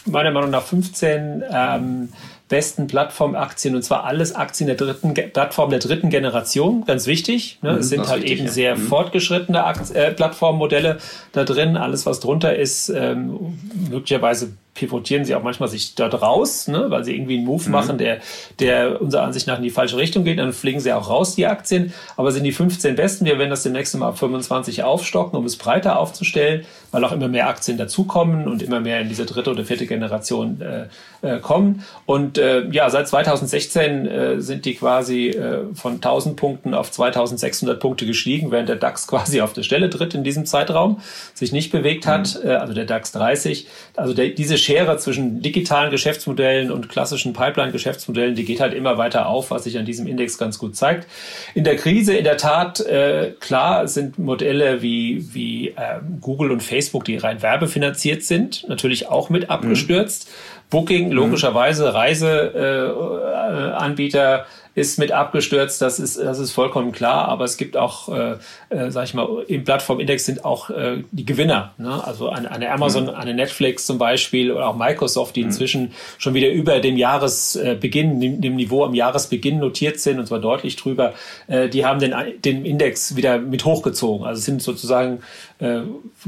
[0.06, 2.10] meiner Meinung nach 15 ähm,
[2.50, 7.60] besten Plattformaktien und zwar alles Aktien der dritten Plattform der dritten Generation, ganz wichtig.
[7.62, 7.74] Ne?
[7.74, 8.52] Mhm, es sind halt wichtig, eben ja.
[8.52, 8.88] sehr mhm.
[8.88, 10.98] fortgeschrittene Akt äh, Plattformmodelle
[11.32, 11.78] da drin.
[11.78, 13.58] Alles, was drunter ist, ähm,
[13.90, 17.72] möglicherweise pivotieren sie auch manchmal sich dort raus, ne, weil sie irgendwie einen Move mhm.
[17.72, 18.20] machen, der,
[18.60, 20.40] der unserer Ansicht nach in die falsche Richtung geht.
[20.40, 21.94] Dann fliegen sie auch raus, die Aktien.
[22.18, 23.26] Aber sind die 15 besten.
[23.26, 27.28] Wir werden das demnächst mal ab 25 aufstocken, um es breiter aufzustellen, weil auch immer
[27.28, 30.86] mehr Aktien dazukommen und immer mehr in diese dritte oder vierte Generation äh,
[31.22, 31.84] äh, kommen.
[32.06, 37.80] Und äh, ja, seit 2016 äh, sind die quasi äh, von 1000 Punkten auf 2600
[37.80, 41.02] Punkte gestiegen, während der DAX quasi auf der Stelle tritt in diesem Zeitraum,
[41.34, 42.50] sich nicht bewegt hat, mhm.
[42.50, 43.68] äh, also der DAX 30.
[43.96, 49.28] Also der, diese Schere zwischen digitalen Geschäftsmodellen und klassischen Pipeline-Geschäftsmodellen, die geht halt immer weiter
[49.28, 51.08] auf, was sich an diesem Index ganz gut zeigt.
[51.54, 56.64] In der Krise in der Tat, äh, klar, sind Modelle wie, wie äh, Google und
[56.64, 60.28] Facebook, die rein werbefinanziert sind, natürlich auch mit abgestürzt.
[60.28, 60.32] Mhm.
[60.70, 64.40] Booking, logischerweise Reiseanbieter.
[64.40, 64.44] Äh,
[64.80, 68.36] ist mit abgestürzt, das ist, das ist vollkommen klar, aber es gibt auch, äh,
[68.70, 72.02] äh, sag ich mal, im Plattformindex sind auch äh, die Gewinner, ne?
[72.06, 73.10] also eine, eine Amazon, mhm.
[73.10, 75.48] eine Netflix zum Beispiel oder auch Microsoft, die mhm.
[75.48, 80.40] inzwischen schon wieder über dem Jahresbeginn, dem, dem Niveau am Jahresbeginn notiert sind und zwar
[80.40, 81.14] deutlich drüber,
[81.48, 82.14] äh, die haben den,
[82.44, 85.20] den Index wieder mit hochgezogen, also sind sozusagen
[85.60, 85.82] äh,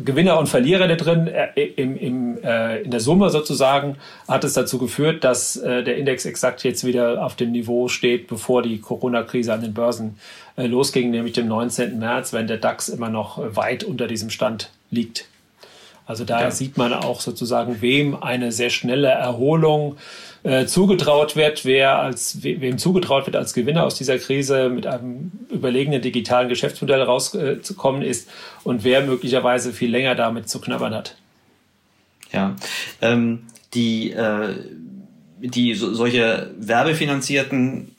[0.03, 1.27] Gewinner und Verlierer da drin.
[1.27, 5.97] Äh, im, im, äh, in der Summe sozusagen hat es dazu geführt, dass äh, der
[5.97, 10.17] Index exakt jetzt wieder auf dem Niveau steht, bevor die Corona-Krise an den Börsen
[10.57, 11.97] äh, losging, nämlich dem 19.
[11.97, 15.25] März, wenn der DAX immer noch weit unter diesem Stand liegt.
[16.05, 16.51] Also da ja.
[16.51, 19.97] sieht man auch sozusagen, wem eine sehr schnelle Erholung äh,
[20.65, 26.01] zugetraut wird, wer als wem zugetraut wird, als Gewinner aus dieser Krise mit einem überlegenen
[26.01, 28.27] digitalen Geschäftsmodell rauszukommen ist
[28.63, 31.15] und wer möglicherweise viel länger damit zu knabbern hat.
[32.31, 32.55] Ja,
[33.01, 34.55] ähm, die äh,
[35.41, 37.95] die so, solche werbefinanzierten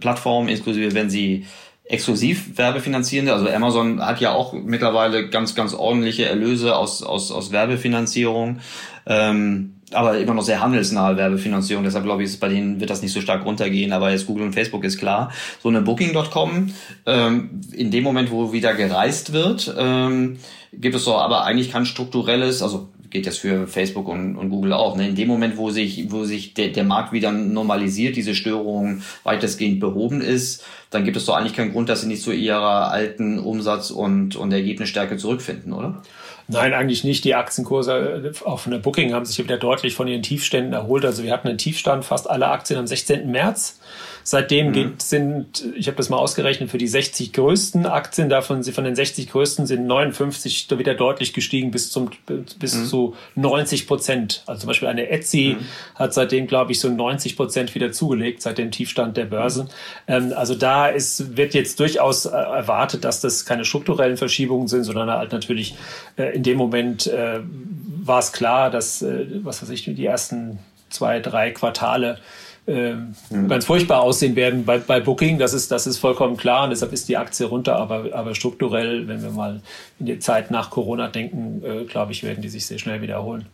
[0.00, 1.46] Plattformen, inklusive wenn sie
[1.84, 7.52] exklusiv werbefinanzierende, also Amazon hat ja auch mittlerweile ganz, ganz ordentliche Erlöse aus, aus, aus
[7.52, 8.60] Werbefinanzierung.
[9.06, 11.84] Ähm, aber immer noch sehr handelsnahe Werbefinanzierung.
[11.84, 13.92] Deshalb glaube ich, ist bei denen wird das nicht so stark runtergehen.
[13.92, 15.30] Aber jetzt Google und Facebook ist klar.
[15.62, 16.72] So eine Booking.com,
[17.06, 20.38] ähm, in dem Moment, wo wieder gereist wird, ähm,
[20.72, 24.72] gibt es doch aber eigentlich kein strukturelles, also geht das für Facebook und, und Google
[24.72, 24.96] auch.
[24.96, 25.08] Ne?
[25.08, 29.78] In dem Moment, wo sich, wo sich der, der Markt wieder normalisiert, diese Störung weitestgehend
[29.78, 33.38] behoben ist, dann gibt es doch eigentlich keinen Grund, dass sie nicht zu ihrer alten
[33.38, 36.02] Umsatz- und, und Ergebnisstärke zurückfinden, oder?
[36.46, 37.24] Nein, eigentlich nicht.
[37.24, 41.04] Die Aktienkurse äh, auch von der Booking haben sich wieder deutlich von ihren Tiefständen erholt.
[41.04, 43.30] Also wir hatten einen Tiefstand, fast alle Aktien am 16.
[43.30, 43.80] März.
[44.26, 44.72] Seitdem mhm.
[44.72, 48.96] geht, sind, ich habe das mal ausgerechnet, für die 60 größten Aktien, davon von den
[48.96, 52.08] 60 größten sind 59 wieder deutlich gestiegen bis zum
[52.58, 52.86] bis mhm.
[52.86, 54.42] zu 90 Prozent.
[54.46, 55.64] Also zum Beispiel eine Etsy mhm.
[55.94, 59.68] hat seitdem, glaube ich, so 90 Prozent wieder zugelegt seit dem Tiefstand der Börse.
[60.08, 64.84] Ähm, also da ist, wird jetzt durchaus äh, erwartet, dass das keine strukturellen Verschiebungen sind,
[64.84, 65.76] sondern halt natürlich
[66.16, 67.40] äh, in dem Moment äh,
[68.02, 72.18] war es klar, dass, äh, was weiß ich, die ersten zwei, drei Quartale
[72.66, 73.48] äh, mhm.
[73.48, 75.38] ganz furchtbar aussehen werden bei, bei Booking.
[75.38, 77.76] Das ist, das ist vollkommen klar und deshalb ist die Aktie runter.
[77.76, 79.60] Aber, aber strukturell, wenn wir mal
[79.98, 83.46] in die Zeit nach Corona denken, äh, glaube ich, werden die sich sehr schnell wiederholen.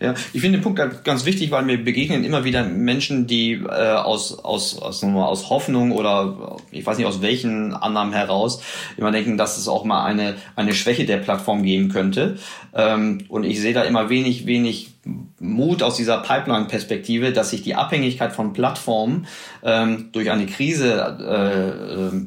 [0.00, 3.94] Ja, ich finde den Punkt ganz wichtig, weil mir begegnen immer wieder Menschen, die äh,
[3.94, 8.62] aus, aus, aus, aus Hoffnung oder ich weiß nicht aus welchen Annahmen heraus
[8.96, 12.38] immer denken, dass es auch mal eine, eine Schwäche der Plattform geben könnte.
[12.74, 14.90] Ähm, und ich sehe da immer wenig, wenig
[15.40, 19.26] Mut aus dieser Pipeline-Perspektive, dass sich die Abhängigkeit von Plattformen
[19.62, 22.22] ähm, durch eine Krise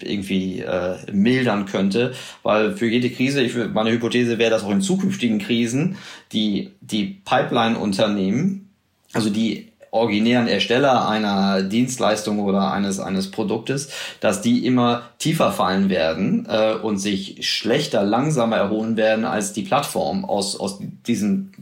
[0.00, 4.70] äh, irgendwie äh, mildern könnte, weil für jede Krise, ich, meine Hypothese wäre, dass auch
[4.70, 5.96] in zukünftigen Krisen
[6.32, 8.70] die, die Pipeline-Unternehmen,
[9.12, 15.88] also die originären Ersteller einer Dienstleistung oder eines eines Produktes, dass die immer tiefer fallen
[15.88, 21.52] werden äh, und sich schlechter, langsamer erholen werden als die Plattform aus aus diesen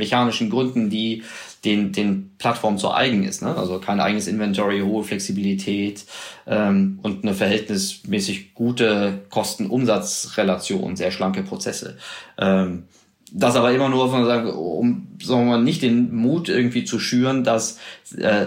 [0.00, 1.22] mechanischen Gründen, die
[1.64, 3.42] den den Plattformen zu eigen ist.
[3.42, 3.54] Ne?
[3.56, 6.04] Also kein eigenes Inventory, hohe Flexibilität
[6.46, 11.98] ähm, und eine verhältnismäßig gute Kosten-Umsatz-Relation, sehr schlanke Prozesse.
[12.38, 12.84] Ähm,
[13.32, 14.12] das aber immer nur
[14.58, 17.78] um sagen wir mal, nicht den Mut irgendwie zu schüren, dass
[18.16, 18.46] äh,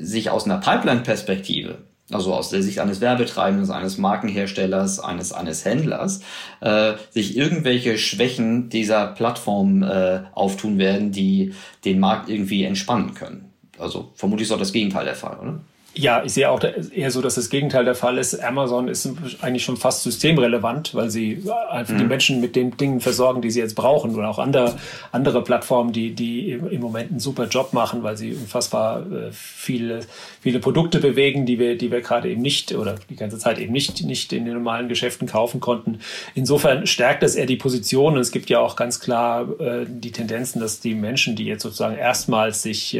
[0.00, 1.78] sich aus einer Pipeline-Perspektive,
[2.12, 6.22] also aus der Sicht eines Werbetreibenden, eines Markenherstellers, eines eines Händlers,
[6.60, 13.52] äh, sich irgendwelche Schwächen dieser Plattform äh, auftun werden, die den Markt irgendwie entspannen können.
[13.78, 15.60] Also vermutlich ist auch das Gegenteil der Fall, oder?
[15.92, 16.62] Ja, ich sehe auch
[16.94, 18.40] eher so, dass das Gegenteil der Fall ist.
[18.40, 19.08] Amazon ist
[19.40, 21.98] eigentlich schon fast systemrelevant, weil sie einfach mhm.
[21.98, 24.14] die Menschen mit den Dingen versorgen, die sie jetzt brauchen.
[24.14, 24.76] Oder auch andere,
[25.10, 30.00] andere Plattformen, die, die im Moment einen super Job machen, weil sie unfassbar äh, viele,
[30.40, 33.72] viele Produkte bewegen, die wir, die wir gerade eben nicht oder die ganze Zeit eben
[33.72, 35.98] nicht, nicht in den normalen Geschäften kaufen konnten.
[36.36, 38.14] Insofern stärkt das eher die Position.
[38.14, 41.64] Und es gibt ja auch ganz klar äh, die Tendenzen, dass die Menschen, die jetzt
[41.64, 42.96] sozusagen erstmals sich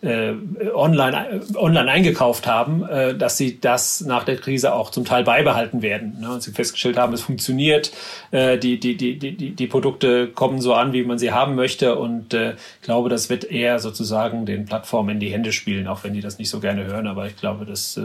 [0.00, 0.32] äh,
[0.74, 5.24] online, äh, online eingekauft haben, äh, dass sie das nach der Krise auch zum Teil
[5.24, 6.20] beibehalten werden.
[6.20, 6.32] Ne?
[6.32, 7.92] Und sie festgestellt haben, es funktioniert,
[8.30, 11.96] äh, die, die, die, die, die Produkte kommen so an, wie man sie haben möchte.
[11.96, 16.04] Und äh, ich glaube, das wird eher sozusagen den Plattformen in die Hände spielen, auch
[16.04, 17.06] wenn die das nicht so gerne hören.
[17.06, 18.02] Aber ich glaube, dass, äh,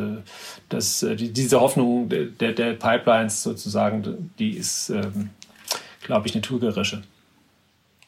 [0.70, 5.04] dass äh, die, diese Hoffnung der, der Pipelines sozusagen, die ist, äh,
[6.02, 7.04] glaube ich, eine trügerische.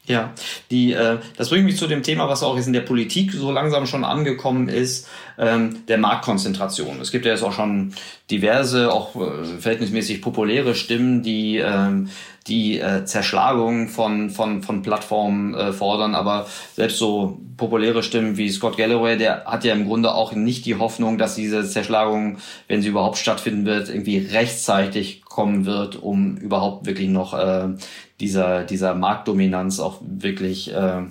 [0.08, 0.34] Ja,
[0.70, 3.52] die, äh, das bringt mich zu dem Thema, was auch jetzt in der Politik so
[3.52, 5.08] langsam schon angekommen ist,
[5.40, 7.02] ähm, der Marktkonzentration.
[7.02, 7.94] Es gibt ja jetzt auch schon
[8.30, 12.10] diverse, auch äh, verhältnismäßig populäre Stimmen, die ähm,
[12.48, 18.52] die äh, Zerschlagung von, von, von Plattformen äh, fordern, aber selbst so populäre Stimmen wie
[18.52, 22.38] Scott Galloway, der hat ja im Grunde auch nicht die Hoffnung, dass diese Zerschlagung,
[22.68, 27.70] wenn sie überhaupt stattfinden wird, irgendwie rechtzeitig kommen wird, um überhaupt wirklich noch äh,
[28.20, 31.04] dieser, dieser Marktdominanz auch wirklich äh,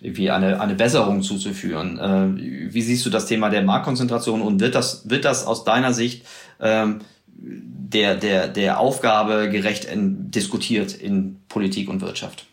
[0.00, 1.98] irgendwie eine, eine Besserung zuzuführen.
[1.98, 5.92] Äh, wie siehst du das Thema der Marktkonzentration und wird das, wird das aus deiner
[5.92, 6.26] Sicht
[6.60, 7.00] ähm,
[7.36, 12.46] der, der, der Aufgabe gerecht in, diskutiert in Politik und Wirtschaft?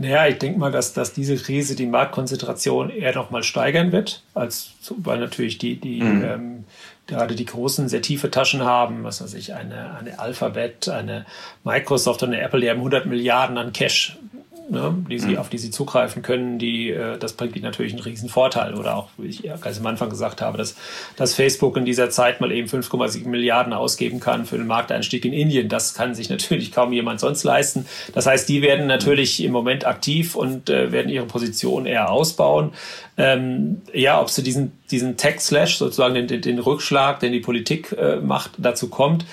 [0.00, 4.22] Ja, ich denke mal, dass, dass diese Krise die Marktkonzentration eher noch mal steigern wird,
[4.32, 6.24] als weil natürlich die, die mhm.
[6.24, 6.64] ähm,
[7.06, 11.24] gerade die großen sehr tiefe Taschen haben, was weiß ich, eine, eine Alphabet, eine
[11.64, 14.18] Microsoft und eine Apple, die haben 100 Milliarden an Cash
[14.68, 15.38] ne, die sie, mhm.
[15.38, 18.74] auf die sie zugreifen können, die, äh, das bringt ihnen natürlich einen riesen Vorteil.
[18.74, 20.76] Oder auch, wie ich ganz am Anfang gesagt habe, dass,
[21.16, 25.32] dass Facebook in dieser Zeit mal eben 5,7 Milliarden ausgeben kann für den Markteinstieg in
[25.32, 25.68] Indien.
[25.68, 27.86] Das kann sich natürlich kaum jemand sonst leisten.
[28.14, 32.72] Das heißt, die werden natürlich im Moment aktiv und äh, werden ihre Position eher ausbauen.
[33.16, 38.16] Ähm, ja, ob sie diesen, diesen Tech-Slash, sozusagen den, den Rückschlag, den die Politik äh,
[38.16, 39.24] macht, dazu kommt,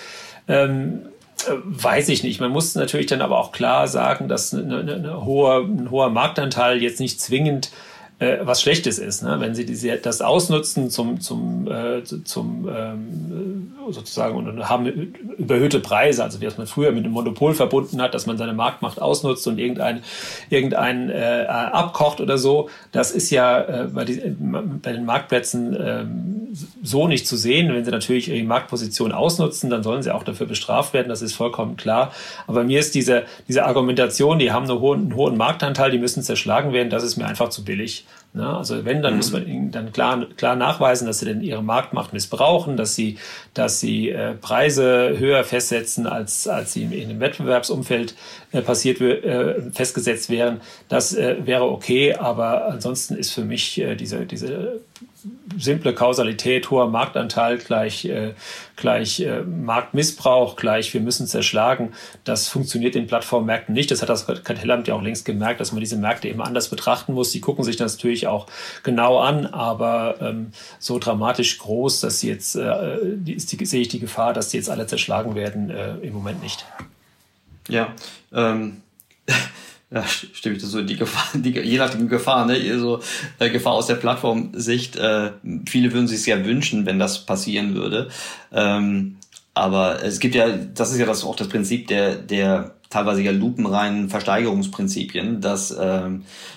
[0.48, 1.13] ähm, äh,
[1.64, 2.40] weiß ich nicht.
[2.40, 6.10] Man muss natürlich dann aber auch klar sagen, dass eine, eine, eine hohe, ein hoher
[6.10, 7.72] Marktanteil jetzt nicht zwingend
[8.24, 9.24] äh, was Schlechtes ist.
[9.24, 9.40] Ne?
[9.40, 14.86] Wenn sie diese, das ausnutzen zum, zum, äh, zum ähm, sozusagen und haben
[15.38, 18.54] überhöhte Preise, also wie das man früher mit dem Monopol verbunden hat, dass man seine
[18.54, 20.04] Marktmacht ausnutzt und irgendein,
[20.50, 24.22] irgendein äh, abkocht oder so, das ist ja äh, bei, die,
[24.82, 26.06] bei den Marktplätzen äh,
[26.82, 27.74] so nicht zu sehen.
[27.74, 31.34] Wenn sie natürlich ihre Marktposition ausnutzen, dann sollen sie auch dafür bestraft werden, das ist
[31.34, 32.14] vollkommen klar.
[32.48, 36.24] Aber mir ist diese, diese Argumentation, die haben einen hohen, einen hohen Marktanteil, die müssen
[36.24, 38.06] zerschlagen werden, das ist mir einfach zu billig.
[38.34, 38.48] Ne?
[38.48, 39.18] Also wenn, dann mhm.
[39.18, 43.20] muss man ihnen dann klar, klar nachweisen, dass sie denn ihre Marktmacht missbrauchen, dass sie,
[43.54, 48.16] dass sie äh, Preise höher festsetzen, als, als sie in, in dem Wettbewerbsumfeld
[48.52, 50.62] äh, passiert äh, festgesetzt wären.
[50.90, 54.82] Das äh, wäre okay, aber ansonsten ist für mich äh, diese, diese
[55.58, 58.34] simple Kausalität, hoher Marktanteil gleich, äh,
[58.76, 61.94] gleich äh, Marktmissbrauch, gleich wir müssen zerschlagen.
[62.24, 63.92] Das funktioniert in Plattformmärkten nicht.
[63.92, 67.14] Das hat das Kartellamt ja auch längst gemerkt, dass man diese Märkte eben anders betrachten
[67.14, 67.32] muss.
[67.32, 68.48] Die gucken sich das natürlich auch
[68.84, 73.88] genau an, aber ähm, so dramatisch groß, dass sie jetzt, äh, die, die, sehe ich
[73.90, 76.66] die Gefahr, dass die jetzt alle zerschlagen werden, äh, im Moment nicht.
[77.70, 77.94] Ja,
[78.34, 78.82] ähm,
[79.94, 83.00] ja, stimme ich das so, die Gefahr, die, je nach Gefahr, ne, so
[83.40, 85.32] äh, Gefahr aus der Plattformsicht, äh,
[85.68, 88.10] viele würden sich ja wünschen, wenn das passieren würde.
[88.52, 89.18] Ähm,
[89.54, 93.32] aber es gibt ja, das ist ja das auch das Prinzip der, der teilweise ja
[93.32, 96.10] lupenreinen Versteigerungsprinzipien, dass äh,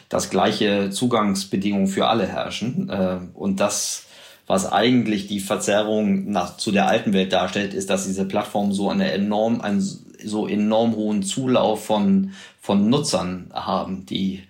[0.09, 2.89] dass gleiche Zugangsbedingungen für alle herrschen.
[2.89, 4.05] Äh, und das,
[4.47, 8.89] was eigentlich die Verzerrung nach, zu der alten Welt darstellt, ist, dass diese Plattformen so
[8.89, 9.81] eine enorm, einen
[10.25, 14.43] so enorm hohen Zulauf von, von Nutzern haben, die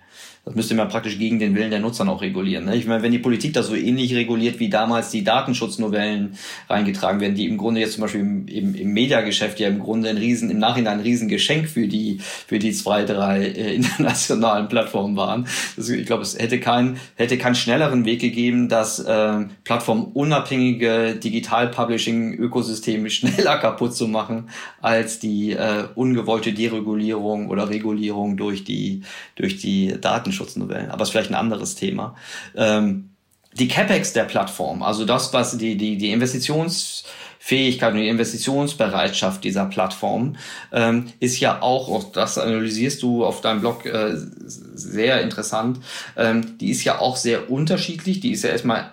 [0.47, 2.65] das müsste man praktisch gegen den Willen der Nutzer auch regulieren.
[2.65, 2.75] Ne?
[2.77, 6.37] Ich meine, wenn die Politik das so ähnlich reguliert, wie damals die Datenschutznovellen
[6.69, 10.09] reingetragen werden, die im Grunde jetzt zum Beispiel im, im, im Mediageschäft ja im Grunde
[10.09, 15.17] ein Riesen, im Nachhinein ein Riesengeschenk für die, für die zwei, drei äh, internationalen Plattformen
[15.17, 15.47] waren.
[15.75, 23.09] Also ich glaube, es hätte keinen, hätte keinen schnelleren Weg gegeben, dass äh, plattformunabhängige Digital-Publishing-Ökosysteme
[23.09, 24.49] schneller kaputt zu machen,
[24.81, 29.01] als die äh, ungewollte Deregulierung oder Regulierung durch die,
[29.35, 32.15] durch die Datenschutz Datenschutznovellen, aber ist vielleicht ein anderes Thema.
[32.55, 33.09] Ähm,
[33.53, 39.65] die CapEx der Plattform, also das, was die, die, die Investitionsfähigkeit und die Investitionsbereitschaft dieser
[39.65, 40.35] Plattform
[40.71, 45.79] ähm, ist ja auch, auch das analysierst du auf deinem Blog äh, sehr interessant,
[46.15, 48.91] ähm, die ist ja auch sehr unterschiedlich, die ist ja erstmal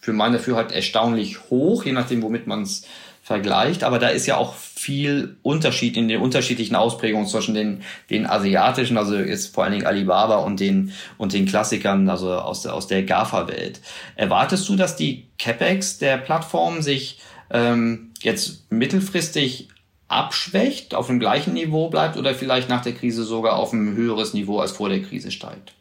[0.00, 2.84] für meine Dafürhalten erstaunlich hoch, je nachdem, womit man es
[3.24, 8.26] vergleicht, aber da ist ja auch viel Unterschied in den unterschiedlichen Ausprägungen zwischen den, den
[8.26, 12.74] asiatischen, also jetzt vor allen Dingen Alibaba und den, und den Klassikern, also aus der,
[12.74, 13.80] aus der GAFA-Welt.
[14.14, 17.18] Erwartest du, dass die CapEx der Plattform sich
[17.50, 19.68] ähm, jetzt mittelfristig
[20.06, 24.34] abschwächt, auf dem gleichen Niveau bleibt oder vielleicht nach der Krise sogar auf ein höheres
[24.34, 25.72] Niveau als vor der Krise steigt?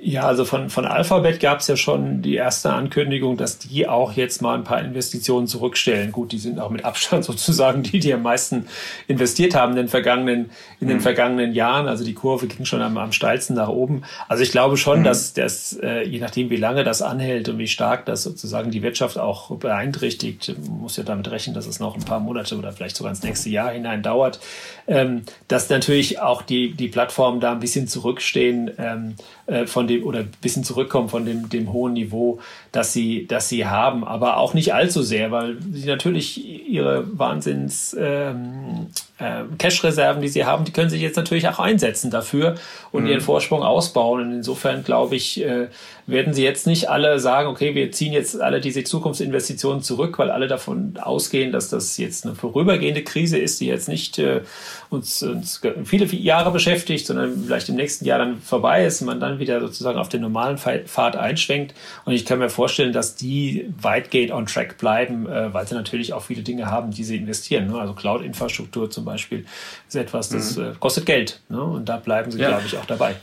[0.00, 4.12] Ja, also von, von Alphabet gab es ja schon die erste Ankündigung, dass die auch
[4.12, 6.12] jetzt mal ein paar Investitionen zurückstellen.
[6.12, 8.66] Gut, die sind auch mit Abstand sozusagen die, die am meisten
[9.08, 11.02] investiert haben in den vergangenen, in den mhm.
[11.02, 11.88] vergangenen Jahren.
[11.88, 14.02] Also die Kurve ging schon am, am steilsten nach oben.
[14.28, 15.04] Also ich glaube schon, mhm.
[15.04, 18.82] dass das, äh, je nachdem, wie lange das anhält und wie stark das sozusagen die
[18.82, 22.96] Wirtschaft auch beeinträchtigt, muss ja damit rechnen, dass es noch ein paar Monate oder vielleicht
[22.96, 24.38] sogar ins nächste Jahr hinein dauert,
[24.86, 30.04] ähm, dass natürlich auch die, die Plattformen da ein bisschen zurückstehen ähm, äh, von dem
[30.04, 32.38] oder ein bisschen zurückkommen von dem, dem hohen Niveau,
[32.78, 37.96] das sie, das sie haben, aber auch nicht allzu sehr, weil sie natürlich ihre Wahnsinns
[37.98, 38.86] ähm,
[39.18, 42.54] äh, Cash-Reserven, die sie haben, die können sich jetzt natürlich auch einsetzen dafür
[42.92, 43.10] und mhm.
[43.10, 44.20] ihren Vorsprung ausbauen.
[44.20, 45.66] Und insofern glaube ich, äh,
[46.06, 50.30] werden sie jetzt nicht alle sagen, okay, wir ziehen jetzt alle diese Zukunftsinvestitionen zurück, weil
[50.30, 54.42] alle davon ausgehen, dass das jetzt eine vorübergehende Krise ist, die jetzt nicht äh,
[54.88, 59.08] uns, uns viele, viele Jahre beschäftigt, sondern vielleicht im nächsten Jahr dann vorbei ist und
[59.08, 61.74] man dann wieder sozusagen auf den normalen Pfad einschwenkt.
[62.04, 66.12] Und ich kann mir vorstellen, dass die weitgehend on track bleiben, äh, weil sie natürlich
[66.12, 67.68] auch viele Dinge haben, die sie investieren.
[67.68, 67.78] Ne?
[67.78, 69.44] Also Cloud-Infrastruktur zum Beispiel
[69.86, 70.64] ist etwas, das mhm.
[70.64, 71.40] äh, kostet Geld.
[71.48, 71.62] Ne?
[71.62, 72.48] Und da bleiben sie, ja.
[72.48, 73.16] glaube ich, auch dabei.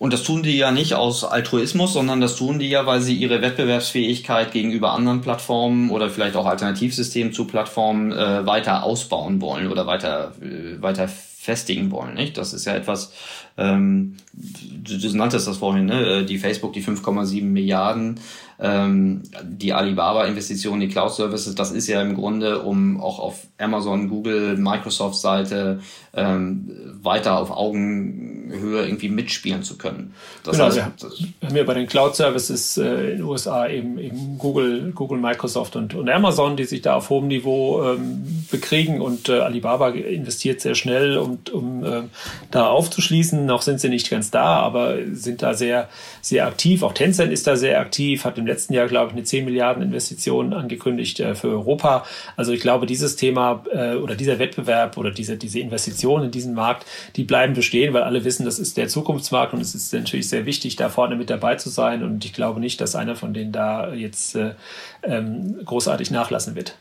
[0.00, 3.14] Und das tun die ja nicht aus Altruismus, sondern das tun die ja, weil sie
[3.14, 9.70] ihre Wettbewerbsfähigkeit gegenüber anderen Plattformen oder vielleicht auch Alternativsystemen zu Plattformen äh, weiter ausbauen wollen
[9.70, 12.14] oder weiter, äh, weiter festigen wollen.
[12.14, 12.38] Nicht?
[12.38, 13.12] Das ist ja etwas,
[13.58, 16.20] ähm, du, du nanntest das vorhin, ne?
[16.20, 18.20] Äh, die Facebook, die 5,7 Milliarden,
[18.58, 24.56] ähm, die Alibaba-Investitionen, die Cloud-Services, das ist ja im Grunde, um auch auf Amazon, Google,
[24.56, 25.80] Microsoft-Seite
[26.14, 26.70] ähm,
[27.02, 30.14] weiter auf Augen Höhe irgendwie mitspielen zu können.
[30.42, 34.38] Das genau, heißt, wir, haben ja bei den Cloud-Services äh, in den USA eben, eben
[34.38, 39.28] Google, Google, Microsoft und, und Amazon, die sich da auf hohem Niveau ähm, bekriegen und
[39.28, 42.02] äh, Alibaba investiert sehr schnell, um, um äh,
[42.50, 43.46] da aufzuschließen.
[43.46, 45.88] Noch sind sie nicht ganz da, aber sind da sehr,
[46.20, 46.82] sehr aktiv.
[46.82, 49.82] Auch Tencent ist da sehr aktiv, hat im letzten Jahr, glaube ich, eine 10 Milliarden
[49.82, 52.04] Investition angekündigt äh, für Europa.
[52.36, 56.54] Also ich glaube, dieses Thema äh, oder dieser Wettbewerb oder diese, diese Investition in diesen
[56.54, 56.86] Markt,
[57.16, 60.46] die bleiben bestehen, weil alle wissen, das ist der Zukunftsmarkt und es ist natürlich sehr
[60.46, 62.02] wichtig, da vorne mit dabei zu sein.
[62.02, 64.54] Und ich glaube nicht, dass einer von denen da jetzt äh,
[65.02, 66.76] ähm, großartig nachlassen wird.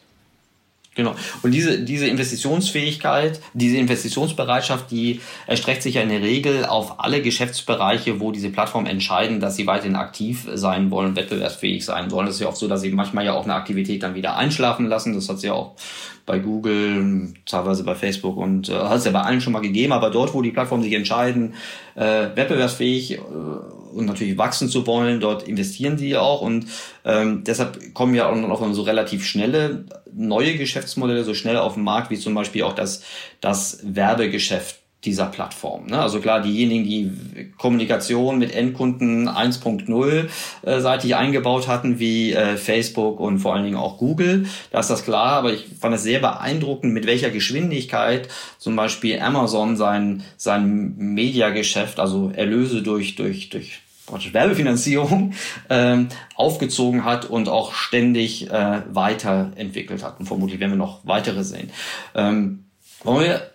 [1.00, 1.16] Genau.
[1.44, 7.22] Und diese, diese Investitionsfähigkeit, diese Investitionsbereitschaft, die erstreckt sich ja in der Regel auf alle
[7.22, 12.26] Geschäftsbereiche, wo diese Plattformen entscheiden, dass sie weiterhin aktiv sein wollen, wettbewerbsfähig sein wollen.
[12.26, 14.88] Das ist ja oft so, dass sie manchmal ja auch eine Aktivität dann wieder einschlafen
[14.88, 15.14] lassen.
[15.14, 15.76] Das hat es ja auch
[16.26, 19.94] bei Google, teilweise bei Facebook und äh, hat es ja bei allen schon mal gegeben.
[19.94, 21.54] Aber dort, wo die Plattformen sich entscheiden,
[21.96, 23.20] äh, wettbewerbsfähig äh,
[23.94, 26.42] und natürlich wachsen zu wollen, dort investieren sie ja auch.
[26.42, 26.68] Und
[27.06, 31.84] ähm, deshalb kommen ja auch noch so relativ schnelle neue Geschäftsmodelle so schnell auf den
[31.84, 33.04] Markt, wie zum Beispiel auch das,
[33.42, 35.88] das Werbegeschäft dieser Plattform.
[35.88, 36.00] Ne?
[36.00, 40.28] Also klar, diejenigen, die Kommunikation mit Endkunden 1.0
[40.64, 44.90] äh, seitig eingebaut hatten, wie äh, Facebook und vor allen Dingen auch Google, da ist
[44.90, 48.28] das klar, aber ich fand es sehr beeindruckend, mit welcher Geschwindigkeit
[48.58, 53.82] zum Beispiel Amazon sein, sein Mediageschäft, also Erlöse durch, durch, durch
[54.34, 55.34] Werbefinanzierung
[55.70, 60.20] ähm, aufgezogen hat und auch ständig äh, weiterentwickelt hat.
[60.20, 61.70] Und vermutlich werden wir noch weitere sehen.
[62.16, 62.66] Ähm,
[63.04, 63.52] wollen wir,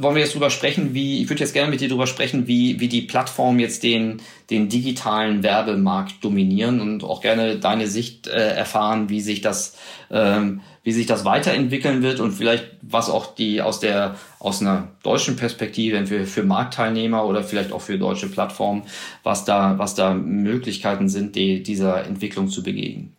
[0.00, 2.80] wollen wir jetzt drüber sprechen, wie, ich würde jetzt gerne mit dir drüber sprechen, wie,
[2.80, 8.54] wie die Plattformen jetzt den, den digitalen Werbemarkt dominieren und auch gerne deine Sicht äh,
[8.54, 9.76] erfahren, wie sich das,
[10.10, 14.88] ähm, wie sich das weiterentwickeln wird und vielleicht was auch die aus der, aus einer
[15.02, 18.82] deutschen Perspektive für, für Marktteilnehmer oder vielleicht auch für deutsche Plattformen,
[19.22, 23.14] was da, was da Möglichkeiten sind, die, dieser Entwicklung zu begegnen.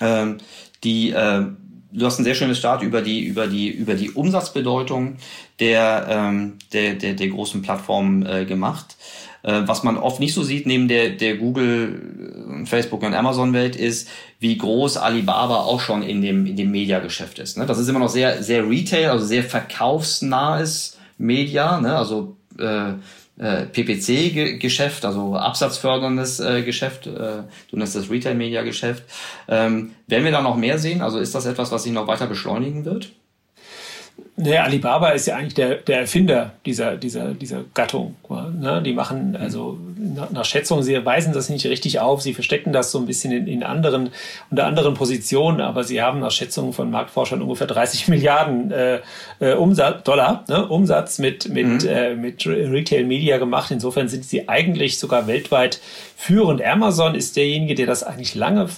[0.00, 0.38] Ähm,
[0.82, 1.46] die, äh,
[1.92, 5.16] du hast ein sehr schönes Start über die, über die, über die Umsatzbedeutung
[5.60, 8.96] der, ähm, der, der, der großen Plattformen äh, gemacht.
[9.42, 13.76] Äh, was man oft nicht so sieht neben der, der Google, äh, Facebook und Amazon-Welt
[13.76, 17.58] ist, wie groß Alibaba auch schon in dem, in dem Mediageschäft ist.
[17.58, 17.66] Ne?
[17.66, 21.96] Das ist immer noch sehr, sehr Retail, also sehr verkaufsnahes Media, ne?
[21.96, 22.94] also äh,
[23.42, 29.02] äh, PPC-Geschäft, also absatzförderndes äh, Geschäft, äh, du nennst das Retail-Media-Geschäft.
[29.48, 31.02] Ähm, werden wir da noch mehr sehen?
[31.02, 33.10] Also ist das etwas, was sich noch weiter beschleunigen wird?
[34.34, 38.16] Naja, Alibaba ist ja eigentlich der, der Erfinder dieser, dieser, dieser Gattung.
[38.30, 38.82] Ne?
[38.82, 42.90] Die machen also nach, nach Schätzung, sie weisen das nicht richtig auf, sie verstecken das
[42.90, 44.08] so ein bisschen in, in anderen,
[44.50, 49.00] unter anderen Positionen, aber sie haben nach Schätzungen von Marktforschern ungefähr 30 Milliarden äh,
[49.38, 50.66] äh, Umsatz, Dollar, ne?
[50.66, 51.88] Umsatz mit, mit, mhm.
[51.88, 53.70] äh, mit Retail Media gemacht.
[53.70, 55.78] Insofern sind sie eigentlich sogar weltweit
[56.16, 56.62] führend.
[56.64, 58.70] Amazon ist derjenige, der das eigentlich lange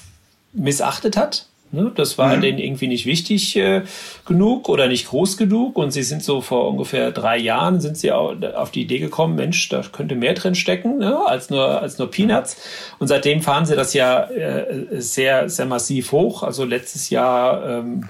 [0.52, 1.90] missachtet hat Ne?
[1.94, 2.40] Das war mhm.
[2.40, 3.82] denen irgendwie nicht wichtig äh,
[4.26, 5.76] genug oder nicht groß genug.
[5.76, 9.68] Und sie sind so vor ungefähr drei Jahren sind sie auf die Idee gekommen, Mensch,
[9.68, 11.18] da könnte mehr drin stecken ne?
[11.26, 12.56] als nur als nur Peanuts.
[12.98, 16.42] Und seitdem fahren sie das ja äh, sehr sehr massiv hoch.
[16.42, 18.08] Also letztes Jahr ähm,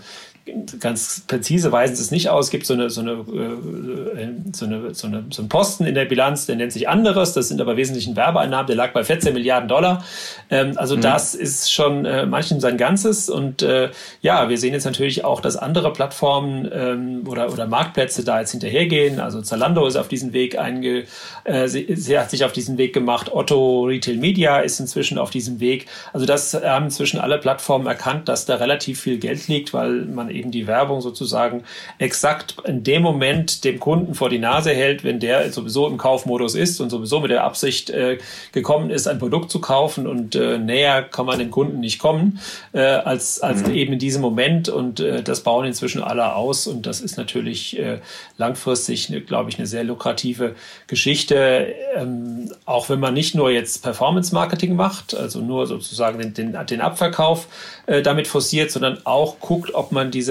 [0.79, 2.47] ganz präzise weisen sie es nicht aus.
[2.47, 5.95] Es gibt so eine, so eine, äh, so eine, so eine, so einen Posten in
[5.95, 7.33] der Bilanz, der nennt sich anderes.
[7.33, 8.67] Das sind aber wesentlichen Werbeeinnahmen.
[8.67, 10.05] Der lag bei 14 Milliarden Dollar.
[10.51, 11.01] Ähm, also mhm.
[11.01, 13.31] das ist schon äh, manchen sein Ganzes.
[13.31, 13.91] Und äh,
[14.21, 18.51] ja, wir sehen jetzt natürlich auch, dass andere Plattformen ähm, oder, oder Marktplätze da jetzt
[18.51, 19.21] hinterhergehen.
[19.21, 21.05] Also Zalando ist auf diesen Weg einge,
[21.45, 23.33] äh, sie, sie hat sich auf diesen Weg gemacht.
[23.33, 25.87] Otto Retail Media ist inzwischen auf diesem Weg.
[26.13, 30.34] Also das haben inzwischen alle Plattformen erkannt, dass da relativ viel Geld liegt, weil man
[30.35, 31.65] eben die Werbung sozusagen
[31.99, 36.55] exakt in dem Moment dem Kunden vor die Nase hält, wenn der sowieso im Kaufmodus
[36.55, 38.19] ist und sowieso mit der Absicht äh,
[38.53, 42.41] gekommen ist, ein Produkt zu kaufen und äh, näher kann man den Kunden nicht kommen
[42.73, 43.75] äh, als, als mhm.
[43.75, 44.69] eben in diesem Moment.
[44.69, 46.67] Und äh, das bauen inzwischen alle aus.
[46.67, 47.99] Und das ist natürlich äh,
[48.37, 50.55] langfristig, ne, glaube ich, eine sehr lukrative
[50.87, 56.67] Geschichte, ähm, auch wenn man nicht nur jetzt Performance-Marketing macht, also nur sozusagen den, den,
[56.67, 57.47] den Abverkauf
[57.87, 60.24] äh, damit forciert, sondern auch guckt, ob man diese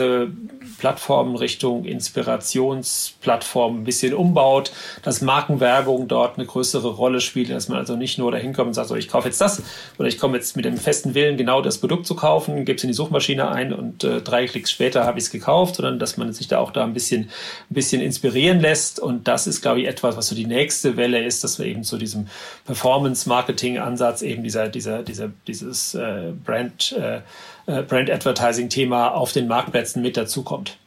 [0.77, 4.71] Plattformen Richtung Inspirationsplattform ein bisschen umbaut,
[5.03, 8.73] dass Markenwerbung dort eine größere Rolle spielt, dass man also nicht nur dahin kommt und
[8.73, 9.61] sagt, so, ich kaufe jetzt das
[9.97, 12.83] oder ich komme jetzt mit dem festen Willen, genau das Produkt zu kaufen, gebe es
[12.83, 16.17] in die Suchmaschine ein und äh, drei Klicks später habe ich es gekauft, sondern dass
[16.17, 17.23] man sich da auch da ein bisschen,
[17.69, 18.99] ein bisschen inspirieren lässt.
[18.99, 21.83] Und das ist, glaube ich, etwas, was so die nächste Welle ist, dass wir eben
[21.83, 22.27] zu diesem
[22.65, 27.21] Performance-Marketing-Ansatz eben dieser, dieser, dieser, dieses äh, Brand äh,
[27.65, 30.77] äh, Brand Advertising-Thema auf den Marktplätzen mit dazukommt.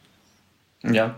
[0.83, 1.17] Ja,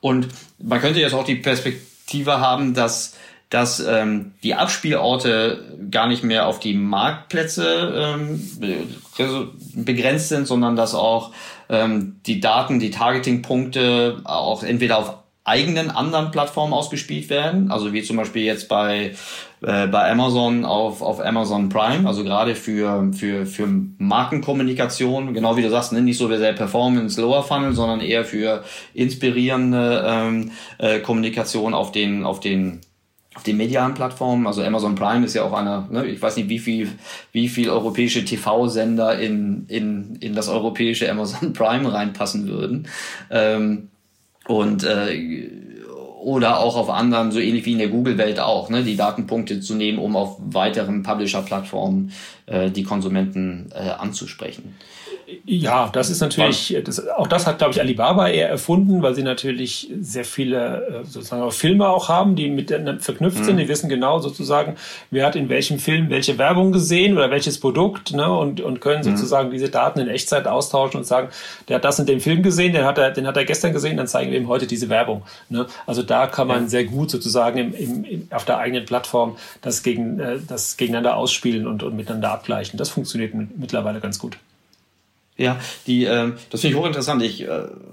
[0.00, 0.28] und
[0.58, 3.16] man könnte jetzt auch die Perspektive haben, dass
[3.50, 8.42] dass ähm, die Abspielorte gar nicht mehr auf die Marktplätze ähm,
[9.74, 11.32] begrenzt sind, sondern dass auch
[11.68, 15.14] ähm, die Daten, die Targeting-Punkte auch entweder auf
[15.46, 19.12] eigenen anderen Plattformen ausgespielt werden, also wie zum Beispiel jetzt bei
[19.62, 23.66] äh, bei Amazon auf, auf Amazon Prime, also gerade für, für, für
[23.98, 28.64] Markenkommunikation, genau wie du sagst, ne, nicht so sehr Performance Lower Funnel, sondern eher für
[28.92, 32.80] inspirierende ähm, äh, Kommunikation auf den, auf den
[33.34, 36.48] auf den medialen Plattformen, also Amazon Prime ist ja auch einer, ne, ich weiß nicht,
[36.48, 36.90] wie viel,
[37.32, 42.88] wie viel europäische TV-Sender in, in, in das europäische Amazon Prime reinpassen würden.
[43.30, 43.90] Ähm,
[44.48, 45.50] und äh,
[46.26, 49.76] oder auch auf anderen, so ähnlich wie in der Google-Welt auch, ne, die Datenpunkte zu
[49.76, 52.10] nehmen, um auf weiteren Publisher-Plattformen
[52.46, 54.74] äh, die Konsumenten äh, anzusprechen.
[55.44, 59.22] Ja, das ist natürlich, das, auch das hat, glaube ich, Alibaba eher erfunden, weil sie
[59.22, 63.44] natürlich sehr viele äh, sozusagen auch Filme auch haben, die miteinander verknüpft mhm.
[63.44, 63.56] sind.
[63.58, 64.76] Die wissen genau sozusagen,
[65.10, 69.00] wer hat in welchem Film welche Werbung gesehen oder welches Produkt ne, und, und können
[69.00, 69.16] mhm.
[69.16, 71.28] sozusagen diese Daten in Echtzeit austauschen und sagen,
[71.68, 73.96] der hat das in dem Film gesehen, den hat er, den hat er gestern gesehen,
[73.96, 75.22] dann zeigen wir ihm heute diese Werbung.
[75.48, 75.66] Ne?
[75.86, 76.68] Also da kann man ja.
[76.68, 81.16] sehr gut sozusagen im, im, im, auf der eigenen Plattform das, gegen, äh, das gegeneinander
[81.16, 82.78] ausspielen und, und miteinander abgleichen.
[82.78, 84.38] Das funktioniert mittlerweile ganz gut.
[85.38, 87.22] Ja, die, äh, das finde ich hochinteressant.
[87.22, 87.48] Ich äh,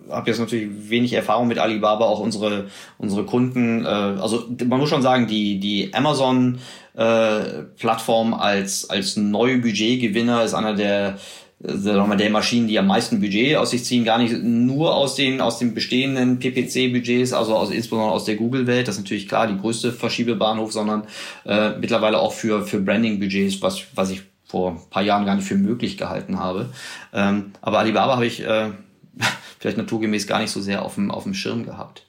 [0.09, 2.67] habe jetzt natürlich wenig Erfahrung mit Alibaba, auch unsere
[2.97, 3.83] unsere Kunden.
[3.83, 6.59] Äh, also man muss schon sagen, die die Amazon
[6.95, 11.17] äh, Plattform als als neue Budgetgewinner ist einer der
[11.65, 15.39] wir, der Maschinen, die am meisten Budget aus sich ziehen, gar nicht nur aus den
[15.39, 19.57] aus den bestehenden PPC-Budgets, also aus, insbesondere aus der Google-Welt, das ist natürlich klar die
[19.57, 21.03] größte Verschiebebahnhof, sondern
[21.45, 25.47] äh, mittlerweile auch für für Branding-Budgets, was was ich vor ein paar Jahren gar nicht
[25.47, 26.69] für möglich gehalten habe.
[27.13, 28.71] Ähm, aber Alibaba habe ich äh,
[29.59, 32.05] vielleicht naturgemäß gar nicht so sehr auf dem, auf dem Schirm gehabt.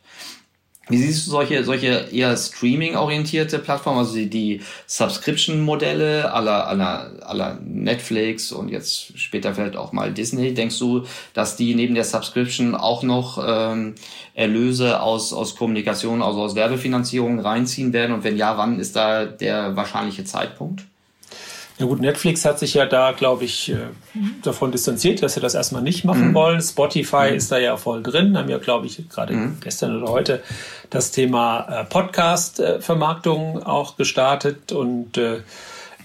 [0.89, 7.59] Wie siehst du solche, solche eher Streaming-orientierte Plattformen, also die, die Subscription-Modelle aller, aller, aller
[7.64, 10.53] Netflix und jetzt später vielleicht auch mal Disney?
[10.53, 13.95] Denkst du, dass die neben der Subscription auch noch ähm,
[14.35, 18.12] Erlöse aus, aus Kommunikation, also aus Werbefinanzierung reinziehen werden?
[18.12, 20.85] Und wenn ja, wann ist da der wahrscheinliche Zeitpunkt?
[21.79, 23.77] Ja gut, Netflix hat sich ja da, glaube ich, äh,
[24.43, 26.35] davon distanziert, dass sie das erstmal nicht machen mhm.
[26.35, 26.61] wollen.
[26.61, 27.37] Spotify mhm.
[27.37, 29.57] ist da ja voll drin, haben ja, glaube ich, gerade mhm.
[29.61, 30.43] gestern oder heute
[30.91, 34.70] das Thema äh, Podcast-Vermarktung auch gestartet.
[34.70, 35.41] Und äh,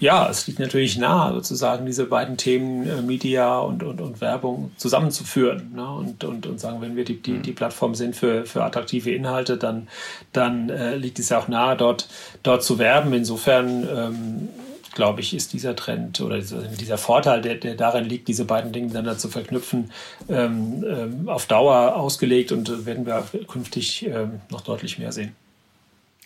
[0.00, 5.70] ja, es liegt natürlich nahe, sozusagen diese beiden Themen Media und, und, und Werbung zusammenzuführen.
[5.76, 5.88] Ne?
[5.88, 7.42] Und, und, und sagen, wenn wir die, die, mhm.
[7.42, 9.86] die Plattform sind für, für attraktive Inhalte, dann,
[10.32, 12.08] dann äh, liegt es ja auch nahe, dort,
[12.42, 13.12] dort zu werben.
[13.12, 14.48] Insofern ähm,
[14.92, 18.86] glaube ich, ist dieser Trend oder dieser Vorteil, der, der darin liegt, diese beiden Dinge
[18.86, 19.90] miteinander zu verknüpfen,
[20.28, 25.34] ähm, ähm, auf Dauer ausgelegt und werden wir künftig ähm, noch deutlich mehr sehen.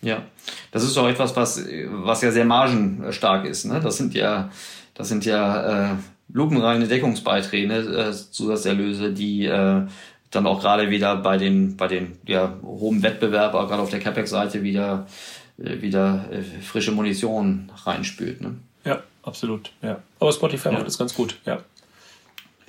[0.02, 0.22] Ja,
[0.70, 3.64] das ist doch etwas, was, was ja sehr margenstark ist.
[3.64, 3.80] Ne?
[3.80, 4.50] Das sind ja,
[4.94, 5.94] das sind ja äh,
[6.32, 9.82] lupenreine Deckungsbeiträge, äh, Zusatzerlöse, die äh,
[10.30, 14.00] dann auch gerade wieder bei den, bei den ja, hohen Wettbewerb, auch gerade auf der
[14.00, 15.10] CapEx-Seite wieder äh,
[15.56, 18.40] wieder äh, frische Munition reinspült.
[18.40, 18.56] Ne?
[18.84, 19.72] Ja, absolut.
[19.82, 20.02] Ja.
[20.20, 20.74] Aber Spotify ja.
[20.74, 21.62] macht das ganz gut, ja.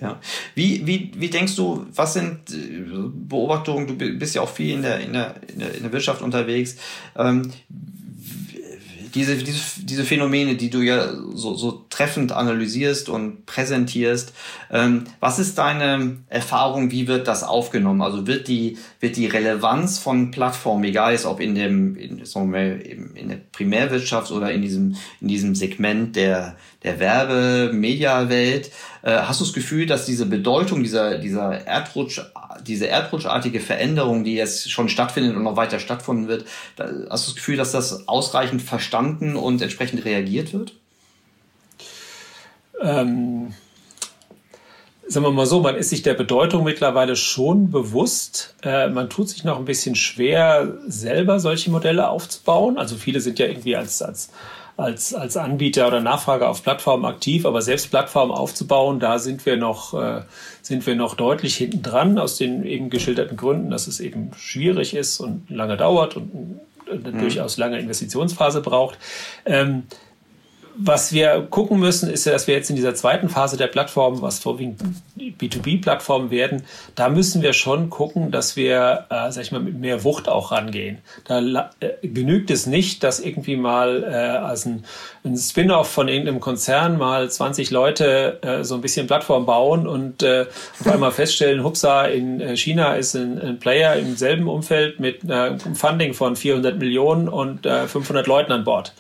[0.02, 0.20] Ja.
[0.56, 2.84] Wie, wie, wie denkst du, was sind äh,
[3.14, 6.76] Beobachtungen, du bist ja auch viel in der, in der, in der Wirtschaft unterwegs,
[7.16, 7.50] ähm,
[9.16, 14.34] diese, diese, diese Phänomene, die du ja so, so treffend analysierst und präsentierst,
[14.72, 18.02] ähm, was ist deine Erfahrung, wie wird das aufgenommen?
[18.02, 22.52] Also wird die, wird die Relevanz von Plattformen, egal ist ob in dem, in, sagen
[22.54, 28.70] wir, in der Primärwirtschaft oder in diesem, in diesem Segment der, der Werbe-Media-Welt,
[29.12, 32.22] hast du das Gefühl, dass diese Bedeutung dieser, dieser Erdrutsch,
[32.66, 36.46] diese erdrutschartige Veränderung, die jetzt schon stattfindet und noch weiter stattfinden wird,
[36.78, 40.74] hast du das Gefühl, dass das ausreichend verstanden und entsprechend reagiert wird?
[42.82, 43.54] Ähm,
[45.08, 48.56] sagen wir mal so, man ist sich der Bedeutung mittlerweile schon bewusst.
[48.64, 52.78] Äh, man tut sich noch ein bisschen schwer, selber solche Modelle aufzubauen.
[52.78, 54.32] Also viele sind ja irgendwie als, als
[54.78, 59.58] als, als Anbieter oder Nachfrager auf Plattformen aktiv, aber selbst Plattformen aufzubauen, da sind wir
[59.58, 60.24] noch, äh,
[60.62, 64.94] sind wir noch deutlich hinten dran, aus den eben geschilderten Gründen, dass es eben schwierig
[64.94, 66.60] ist und lange dauert und
[66.90, 67.20] eine mhm.
[67.20, 68.98] durchaus lange Investitionsphase braucht.
[69.46, 69.84] Ähm,
[70.78, 74.22] was wir gucken müssen, ist ja, dass wir jetzt in dieser zweiten Phase der Plattform,
[74.22, 74.82] was vorwiegend
[75.18, 76.64] B2B-Plattformen werden,
[76.96, 80.52] da müssen wir schon gucken, dass wir, äh, sag ich mal, mit mehr Wucht auch
[80.52, 81.00] rangehen.
[81.26, 84.84] Da äh, genügt es nicht, dass irgendwie mal äh, als ein,
[85.24, 90.24] ein Spin-off von irgendeinem Konzern mal 20 Leute äh, so ein bisschen Plattform bauen und
[90.24, 90.46] äh,
[90.80, 95.30] auf einmal feststellen, hupsa, in äh, China ist ein, ein Player im selben Umfeld mit
[95.30, 98.94] einem Funding von 400 Millionen und äh, 500 Leuten an Bord.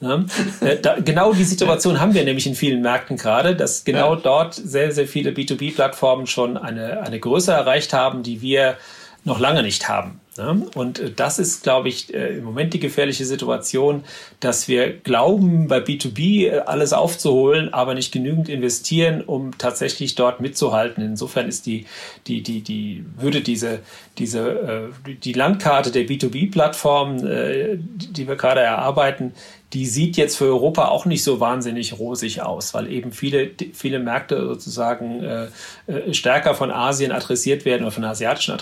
[0.00, 0.26] Ne?
[0.60, 4.20] Äh, da, genau die Situation haben wir nämlich in vielen Märkten gerade, dass genau ja.
[4.20, 8.76] dort sehr, sehr viele B2B-Plattformen schon eine, eine Größe erreicht haben, die wir
[9.24, 10.20] noch lange nicht haben.
[10.36, 10.66] Ne?
[10.74, 14.04] Und äh, das ist, glaube ich, äh, im Moment die gefährliche Situation,
[14.40, 21.02] dass wir glauben, bei B2B alles aufzuholen, aber nicht genügend investieren, um tatsächlich dort mitzuhalten.
[21.02, 21.86] Insofern ist die,
[22.26, 23.80] die, die, die, würde diese,
[24.18, 29.32] diese, die Landkarte der B2B-Plattform, die wir gerade erarbeiten,
[29.74, 33.98] die sieht jetzt für Europa auch nicht so wahnsinnig rosig aus, weil eben viele, viele
[33.98, 35.48] Märkte sozusagen äh,
[35.88, 38.56] äh stärker von Asien adressiert werden oder von asiatischen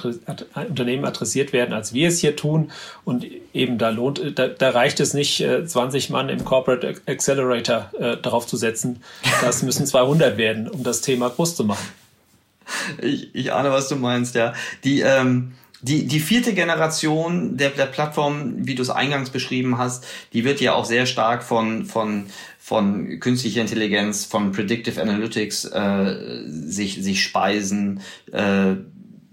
[0.54, 2.72] Unternehmen adressiert werden, als wir es hier tun.
[3.04, 7.90] Und eben da lohnt, da, da reicht es nicht, äh, 20 Mann im Corporate Accelerator
[7.98, 9.02] äh, drauf zu setzen.
[9.42, 11.86] Das müssen 200 werden, um das Thema groß zu machen.
[13.02, 14.54] Ich, ich ahne, was du meinst, ja.
[14.82, 15.52] Die, ähm
[15.83, 20.61] die, die vierte Generation der, der Plattform, wie du es eingangs beschrieben hast, die wird
[20.61, 22.26] ja auch sehr stark von, von,
[22.59, 28.01] von künstlicher Intelligenz, von Predictive Analytics äh, sich, sich speisen.
[28.30, 28.76] Äh,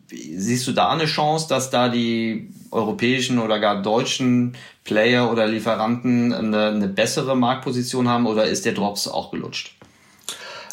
[0.07, 6.33] siehst du da eine Chance, dass da die europäischen oder gar deutschen Player oder Lieferanten
[6.33, 9.78] eine, eine bessere Marktposition haben oder ist der Drops auch gelutscht?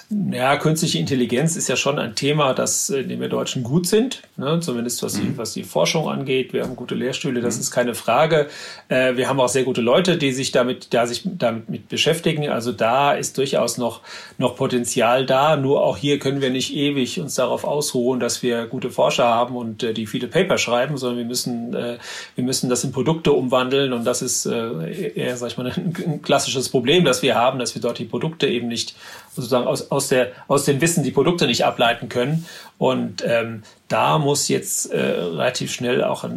[0.09, 4.23] Ja, künstliche Intelligenz ist ja schon ein Thema, das, in dem wir Deutschen gut sind,
[4.37, 4.61] ne?
[4.61, 5.23] zumindest was, mhm.
[5.23, 6.53] die, was die Forschung angeht.
[6.53, 7.61] Wir haben gute Lehrstühle, das mhm.
[7.63, 8.47] ist keine Frage.
[8.89, 12.49] Äh, wir haben auch sehr gute Leute, die sich damit, da sich damit mit beschäftigen.
[12.49, 14.01] Also da ist durchaus noch,
[14.39, 15.57] noch Potenzial da.
[15.57, 19.57] Nur auch hier können wir nicht ewig uns darauf ausruhen, dass wir gute Forscher haben
[19.57, 21.99] und äh, die viele Paper schreiben, sondern wir müssen, äh,
[22.37, 23.93] wir müssen das in Produkte umwandeln.
[23.93, 27.59] Und das ist äh, eher, sag ich mal, ein, ein klassisches Problem, das wir haben,
[27.59, 28.95] dass wir dort die Produkte eben nicht
[29.37, 32.47] sozusagen aus, aus, der, aus dem Wissen die Produkte nicht ableiten können.
[32.79, 36.29] Und ähm, da muss jetzt äh, relativ schnell auch,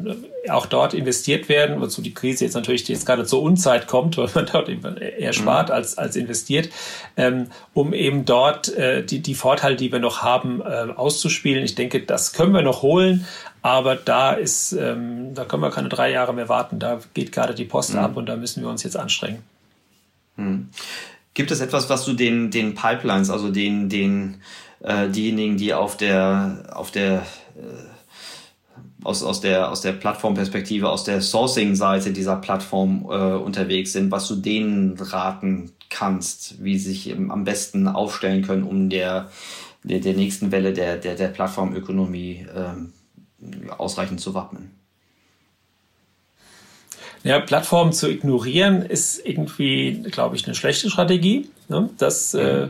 [0.49, 4.29] auch dort investiert werden, wozu die Krise jetzt natürlich jetzt gerade zur Unzeit kommt, weil
[4.33, 5.75] man dort eher spart mhm.
[5.75, 6.69] als, als investiert,
[7.17, 11.63] ähm, um eben dort äh, die, die Vorteile, die wir noch haben, äh, auszuspielen.
[11.63, 13.25] Ich denke, das können wir noch holen,
[13.61, 16.79] aber da ist, ähm, da können wir keine drei Jahre mehr warten.
[16.79, 17.99] Da geht gerade die Post mhm.
[17.99, 19.43] ab und da müssen wir uns jetzt anstrengen.
[20.37, 20.69] Mhm.
[21.39, 24.41] Gibt es etwas, was du den, den Pipelines, also den, den,
[24.81, 27.25] äh, diejenigen, die auf der, auf der,
[27.55, 34.11] äh, aus, aus der, aus der Plattformperspektive, aus der Sourcing-Seite dieser Plattform äh, unterwegs sind,
[34.11, 39.29] was du denen raten kannst, wie sie sich am besten aufstellen können, um der,
[39.85, 44.78] der, der nächsten Welle der, der, der Plattformökonomie äh, ausreichend zu wappnen?
[47.23, 51.49] Ja, Plattformen zu ignorieren ist irgendwie, glaube ich, eine schlechte Strategie.
[51.69, 51.89] Ne?
[51.97, 52.67] Das, äh,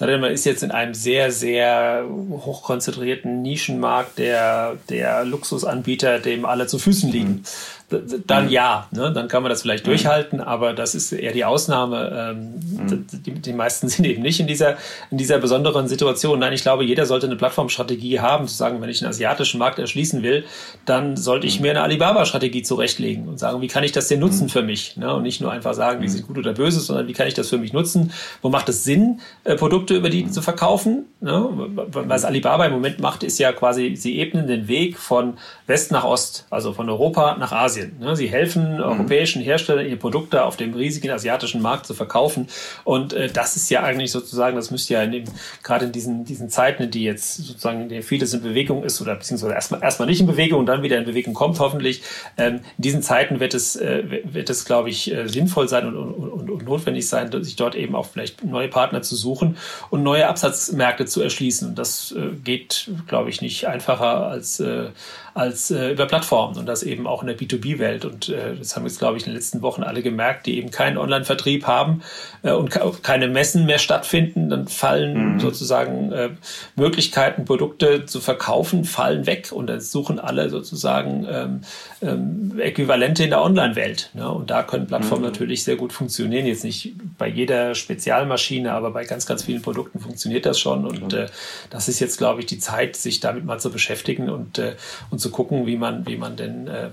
[0.00, 0.08] mhm.
[0.08, 6.66] äh, man ist jetzt in einem sehr, sehr hochkonzentrierten Nischenmarkt der, der Luxusanbieter, dem alle
[6.66, 7.28] zu Füßen liegen.
[7.28, 7.44] Mhm
[7.90, 8.50] dann mhm.
[8.50, 9.12] ja, ne?
[9.14, 9.90] dann kann man das vielleicht mhm.
[9.90, 12.34] durchhalten, aber das ist eher die Ausnahme.
[12.36, 13.06] Ähm, mhm.
[13.10, 14.76] die, die, meisten sind eben nicht in dieser,
[15.10, 16.38] in dieser besonderen Situation.
[16.38, 19.78] Nein, ich glaube, jeder sollte eine Plattformstrategie haben, zu sagen, wenn ich einen asiatischen Markt
[19.78, 20.44] erschließen will,
[20.84, 21.62] dann sollte ich mhm.
[21.62, 24.98] mir eine Alibaba-Strategie zurechtlegen und sagen, wie kann ich das denn nutzen für mich?
[24.98, 25.14] Ne?
[25.14, 27.48] Und nicht nur einfach sagen, die sind gut oder böse, sondern wie kann ich das
[27.48, 28.12] für mich nutzen?
[28.42, 31.06] Wo macht es Sinn, äh, Produkte über die zu verkaufen?
[31.20, 31.48] Ne?
[31.90, 35.36] Was Alibaba im Moment macht, ist ja quasi, sie ebnen den Weg von
[35.66, 37.96] West nach Ost, also von Europa nach Asien.
[37.98, 38.14] Ne?
[38.14, 38.82] Sie helfen mhm.
[38.82, 42.48] europäischen Herstellern, ihre Produkte auf dem riesigen asiatischen Markt zu verkaufen.
[42.84, 45.24] Und äh, das ist ja eigentlich sozusagen, das müsste ja in dem,
[45.62, 49.00] gerade in diesen, diesen Zeiten, in die jetzt sozusagen in denen vieles in Bewegung ist
[49.00, 52.02] oder beziehungsweise erstmal erstmal nicht in Bewegung und dann wieder in Bewegung kommt, hoffentlich.
[52.36, 56.14] Ähm, in diesen Zeiten wird es, äh, wird es, glaube ich, sinnvoll sein und, und,
[56.14, 59.56] und, und notwendig sein, sich dort eben auch vielleicht neue Partner zu suchen
[59.90, 61.74] und neue Absatzmärkte zu erschließen.
[61.74, 64.90] Das äh, geht, glaube ich, nicht einfacher als, äh,
[65.38, 68.04] als äh, über Plattformen und das eben auch in der B2B-Welt.
[68.04, 70.70] Und äh, das haben jetzt, glaube ich, in den letzten Wochen alle gemerkt, die eben
[70.70, 72.02] keinen Online-Vertrieb haben
[72.42, 72.70] äh, und
[73.02, 74.50] keine Messen mehr stattfinden.
[74.50, 75.40] Dann fallen mhm.
[75.40, 76.30] sozusagen äh,
[76.74, 81.60] Möglichkeiten, Produkte zu verkaufen, fallen weg und dann suchen alle sozusagen ähm,
[82.02, 84.10] ähm, Äquivalente in der Online-Welt.
[84.14, 84.28] Ne?
[84.28, 85.30] Und da können Plattformen mhm.
[85.30, 86.46] natürlich sehr gut funktionieren.
[86.46, 90.84] Jetzt nicht bei jeder Spezialmaschine, aber bei ganz, ganz vielen Produkten funktioniert das schon.
[90.84, 91.18] Und mhm.
[91.18, 91.26] äh,
[91.70, 94.74] das ist jetzt, glaube ich, die Zeit, sich damit mal zu beschäftigen und, äh,
[95.10, 96.90] und zu gucken, wie man, wie man den äh, äh,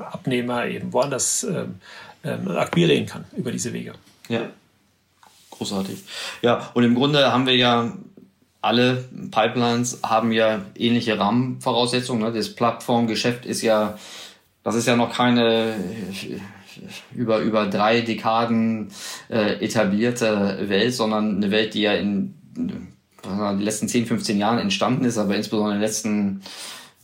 [0.00, 1.66] Abnehmer eben woanders äh,
[2.22, 3.92] äh, akquirieren kann über diese Wege.
[4.28, 4.42] Ja.
[5.50, 6.04] Großartig.
[6.42, 7.92] Ja, und im Grunde haben wir ja
[8.60, 12.22] alle Pipelines haben ja ähnliche Rahmenvoraussetzungen.
[12.22, 12.32] Ne?
[12.32, 13.96] Das Plattformgeschäft ist ja,
[14.64, 15.76] das ist ja noch keine
[17.14, 18.90] über, über drei Dekaden
[19.30, 25.04] äh, etablierte Welt, sondern eine Welt, die ja in den letzten 10, 15 Jahren entstanden
[25.04, 26.42] ist, aber insbesondere in den letzten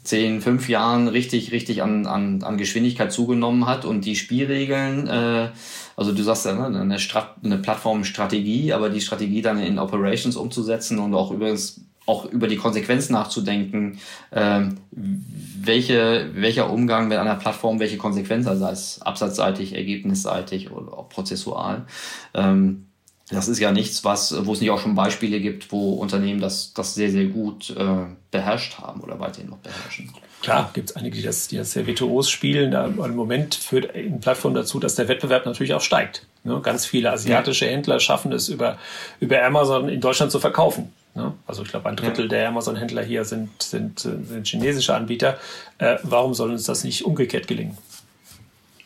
[0.05, 5.51] 10, 5 Jahren richtig, richtig an, an, an Geschwindigkeit zugenommen hat und die Spielregeln, äh,
[5.97, 10.37] also du sagst ja, ne, eine, Strat eine Plattformstrategie, aber die Strategie dann in Operations
[10.37, 13.99] umzusetzen und auch übrigens auch über die Konsequenz nachzudenken,
[14.31, 21.09] äh, welche, welcher Umgang mit einer Plattform, welche Konsequenz, also es absatzseitig, ergebnisseitig oder auch
[21.09, 21.87] prozessual.
[22.35, 22.87] Ähm,
[23.33, 26.73] das ist ja nichts, was, wo es nicht auch schon Beispiele gibt, wo Unternehmen das,
[26.75, 30.11] das sehr, sehr gut äh, beherrscht haben oder weiterhin noch beherrschen.
[30.43, 32.73] Klar, gibt es einige, die das, die das sehr virtuos spielen.
[32.73, 36.27] Da, Im Moment führt eine Plattform dazu, dass der Wettbewerb natürlich auch steigt.
[36.43, 36.61] Ne?
[36.63, 38.77] Ganz viele asiatische Händler schaffen es über,
[39.21, 40.93] über Amazon in Deutschland zu verkaufen.
[41.15, 41.33] Ne?
[41.47, 42.29] Also ich glaube, ein Drittel ja.
[42.29, 45.39] der Amazon-Händler hier sind, sind, sind chinesische Anbieter.
[45.79, 47.79] Äh, warum soll uns das nicht umgekehrt gelingen?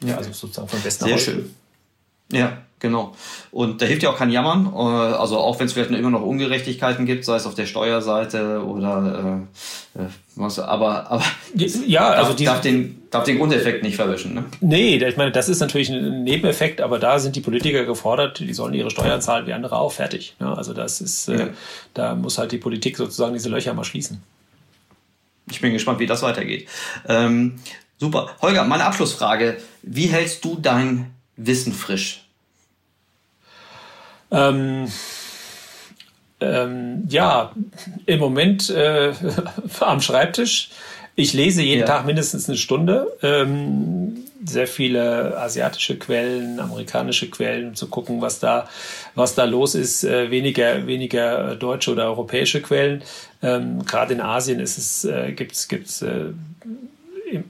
[0.04, 0.18] Ja.
[0.18, 1.54] Also sozusagen von Westen Sehr schön.
[2.30, 3.14] Ja, Genau.
[3.52, 4.66] Und da hilft ja auch kein Jammern.
[4.66, 8.62] Äh, also auch wenn es vielleicht immer noch Ungerechtigkeiten gibt, sei es auf der Steuerseite
[8.64, 9.46] oder
[9.96, 10.06] äh, äh
[10.38, 11.24] was, aber, aber
[11.54, 14.34] ja, also darf, darf, den, darf den Grundeffekt nicht verwischen.
[14.34, 14.44] Ne?
[14.60, 18.52] Nee, ich meine, das ist natürlich ein Nebeneffekt, aber da sind die Politiker gefordert, die
[18.52, 20.34] sollen ihre Steuern zahlen wie andere auch fertig.
[20.38, 20.54] Ne?
[20.54, 21.44] Also das ist, äh, ja.
[21.46, 21.50] äh,
[21.94, 24.22] da muss halt die Politik sozusagen diese Löcher mal schließen.
[25.50, 26.68] Ich bin gespannt, wie das weitergeht.
[27.08, 27.54] Ähm,
[27.96, 28.28] super.
[28.42, 29.56] Holger, meine Abschlussfrage.
[29.82, 32.25] Wie hältst du dein Wissen frisch?
[34.30, 34.90] Ähm,
[36.40, 37.52] ähm, ja,
[38.04, 39.12] im Moment äh,
[39.80, 40.70] am Schreibtisch.
[41.18, 41.86] Ich lese jeden ja.
[41.86, 43.16] Tag mindestens eine Stunde.
[43.22, 48.68] Ähm, sehr viele asiatische Quellen, amerikanische Quellen, um zu gucken, was da,
[49.14, 50.04] was da los ist.
[50.04, 53.02] Äh, weniger, weniger deutsche oder europäische Quellen.
[53.42, 56.32] Ähm, Gerade in Asien ist es, äh, gibt's, gibt's äh,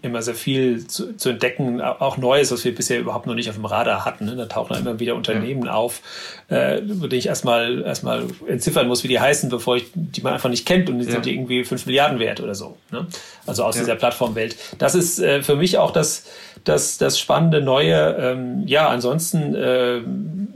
[0.03, 3.57] immer sehr viel zu, zu, entdecken, auch Neues, was wir bisher überhaupt noch nicht auf
[3.57, 4.24] dem Radar hatten.
[4.24, 4.37] Ne?
[4.37, 6.01] Da tauchen immer wieder Unternehmen auf,
[6.49, 10.49] äh, die ich erstmal erstmal entziffern muss, wie die heißen, bevor ich die man einfach
[10.49, 11.12] nicht kennt und die ja.
[11.12, 12.77] sind irgendwie fünf Milliarden wert oder so.
[12.91, 13.07] Ne?
[13.47, 13.83] Also aus ja.
[13.83, 14.57] dieser Plattformwelt.
[14.79, 16.24] Das ist äh, für mich auch das,
[16.64, 18.16] das, das spannende Neue.
[18.18, 20.01] Ähm, ja, ansonsten, äh,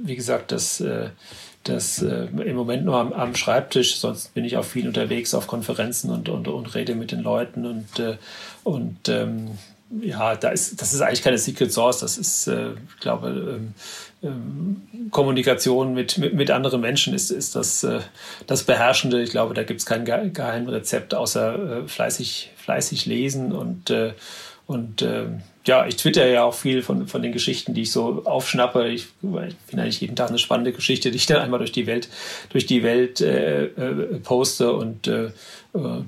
[0.02, 1.10] wie gesagt, das äh,
[1.64, 5.46] das äh, im Moment nur am, am, Schreibtisch, sonst bin ich auch viel unterwegs auf
[5.46, 8.16] Konferenzen und, und, und rede mit den Leuten und, äh,
[8.64, 9.58] und ähm,
[10.00, 13.74] ja, da ist, das ist eigentlich keine Secret Source, das ist, äh, ich glaube, ähm,
[14.22, 18.00] ähm, Kommunikation mit, mit, mit, anderen Menschen ist, ist das, äh,
[18.46, 19.20] das Beherrschende.
[19.22, 24.12] Ich glaube, da gibt es kein Geheimrezept, außer äh, fleißig, fleißig lesen und, äh,
[24.66, 28.22] und ähm, ja, ich twitter ja auch viel von, von den Geschichten, die ich so
[28.24, 28.88] aufschnappe.
[28.88, 29.28] Ich, ich
[29.66, 32.08] finde eigentlich jeden Tag eine spannende Geschichte, die ich dann einmal durch die Welt,
[32.48, 35.32] durch die Welt äh, äh, poste und äh, äh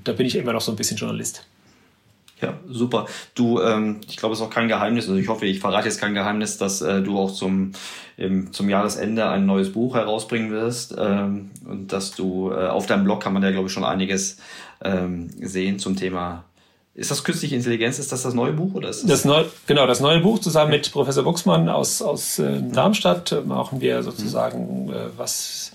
[0.05, 1.45] da bin ich immer noch so ein bisschen Journalist.
[2.41, 3.07] Ja, super.
[3.37, 6.01] Du, ähm, ich glaube, es ist auch kein Geheimnis, also ich hoffe, ich verrate jetzt
[6.01, 7.71] kein Geheimnis, dass äh, du auch zum,
[8.17, 13.05] im, zum Jahresende ein neues Buch herausbringen wirst ähm, und dass du äh, auf deinem
[13.05, 14.39] Blog kann man ja, glaube ich, schon einiges
[14.83, 16.45] ähm, sehen zum Thema
[16.95, 17.99] ist das künstliche Intelligenz?
[17.99, 20.71] Ist das das neue Buch oder ist das, das neu, genau das neue Buch zusammen
[20.71, 25.73] mit Professor Buxmann aus aus äh, Darmstadt machen wir sozusagen äh, was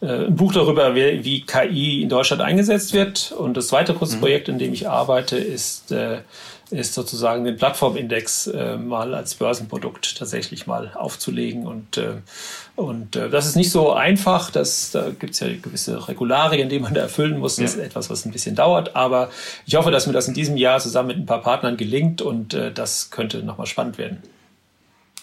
[0.00, 3.32] äh, ein Buch darüber, wie, wie, KI in Deutschland eingesetzt wird.
[3.32, 4.20] Und das zweite große mhm.
[4.20, 6.18] Projekt, in dem ich arbeite, ist, äh,
[6.70, 11.66] ist sozusagen den Plattformindex äh, mal als Börsenprodukt tatsächlich mal aufzulegen.
[11.66, 12.16] Und, äh,
[12.76, 14.50] und äh, das ist nicht so einfach.
[14.50, 17.56] Das, da gibt es ja gewisse Regularien, die man da erfüllen muss.
[17.56, 18.96] Das ist etwas, was ein bisschen dauert.
[18.96, 19.30] Aber
[19.66, 22.54] ich hoffe, dass mir das in diesem Jahr zusammen mit ein paar Partnern gelingt und
[22.54, 24.22] äh, das könnte nochmal spannend werden.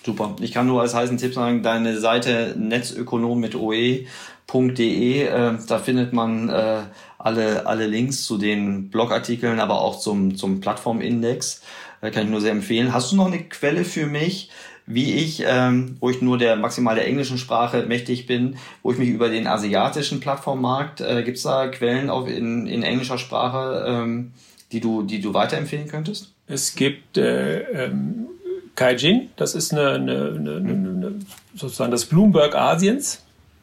[0.05, 0.35] Super.
[0.39, 4.05] Ich kann nur als heißen Tipp sagen, deine Seite Netzökonom mit OE
[4.53, 6.81] .de, äh, da findet man äh,
[7.17, 11.61] alle, alle Links zu den Blogartikeln, aber auch zum, zum Plattformindex.
[12.01, 12.93] Äh, kann ich nur sehr empfehlen.
[12.93, 14.51] Hast du noch eine Quelle für mich,
[14.85, 18.99] wie ich, ähm, wo ich nur der maximal der englischen Sprache mächtig bin, wo ich
[18.99, 24.33] mich über den asiatischen Plattformmarkt, äh, gibt da Quellen auf, in, in englischer Sprache, ähm,
[24.71, 26.31] die, du, die du weiterempfehlen könntest?
[26.47, 28.27] Es gibt äh, ähm,
[28.75, 31.15] Kaijin, das ist eine, eine, eine, eine,
[31.55, 33.21] sozusagen das Bloomberg Asiens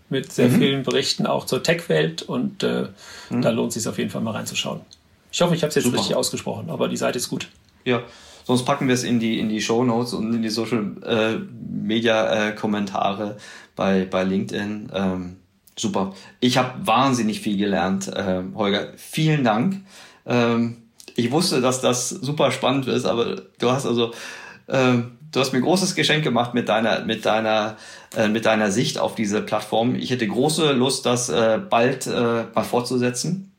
[0.08, 0.58] mit sehr mhm.
[0.58, 2.88] vielen Berichten auch zur Tech-Welt und äh,
[3.30, 3.42] mhm.
[3.42, 4.80] da lohnt es sich auf jeden Fall mal reinzuschauen.
[5.30, 5.98] Ich hoffe, ich habe es jetzt Super.
[5.98, 7.48] richtig ausgesprochen, aber die Seite ist gut.
[7.84, 8.02] Ja,
[8.44, 11.38] sonst packen wir es in die, in die Show Notes und in die Social äh,
[11.70, 13.38] Media äh, Kommentare
[13.74, 14.90] bei, bei LinkedIn.
[14.92, 15.36] Ähm,
[15.76, 16.14] super.
[16.40, 18.92] Ich habe wahnsinnig viel gelernt, äh, Holger.
[18.96, 19.80] Vielen Dank.
[20.26, 20.76] Ähm,
[21.16, 24.12] ich wusste, dass das super spannend ist, aber du hast also
[24.68, 27.78] ähm, Du hast mir ein großes Geschenk gemacht mit deiner, mit deiner,
[28.14, 29.94] äh, mit deiner Sicht auf diese Plattform.
[29.94, 33.50] Ich hätte große Lust, das äh, bald äh, mal fortzusetzen.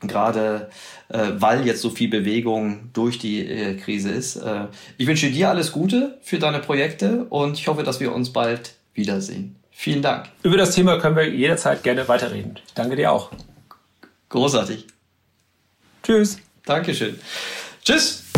[0.00, 0.70] Gerade
[1.08, 4.36] äh, weil jetzt so viel Bewegung durch die äh, Krise ist.
[4.36, 8.32] Äh, ich wünsche dir alles Gute für deine Projekte und ich hoffe, dass wir uns
[8.32, 9.56] bald wiedersehen.
[9.70, 10.28] Vielen Dank.
[10.42, 12.58] Über das Thema können wir jederzeit gerne weiterreden.
[12.66, 13.30] Ich danke dir auch.
[14.30, 14.86] Großartig.
[16.02, 16.38] Tschüss.
[16.64, 17.18] Dankeschön.
[17.84, 18.29] Tschüss.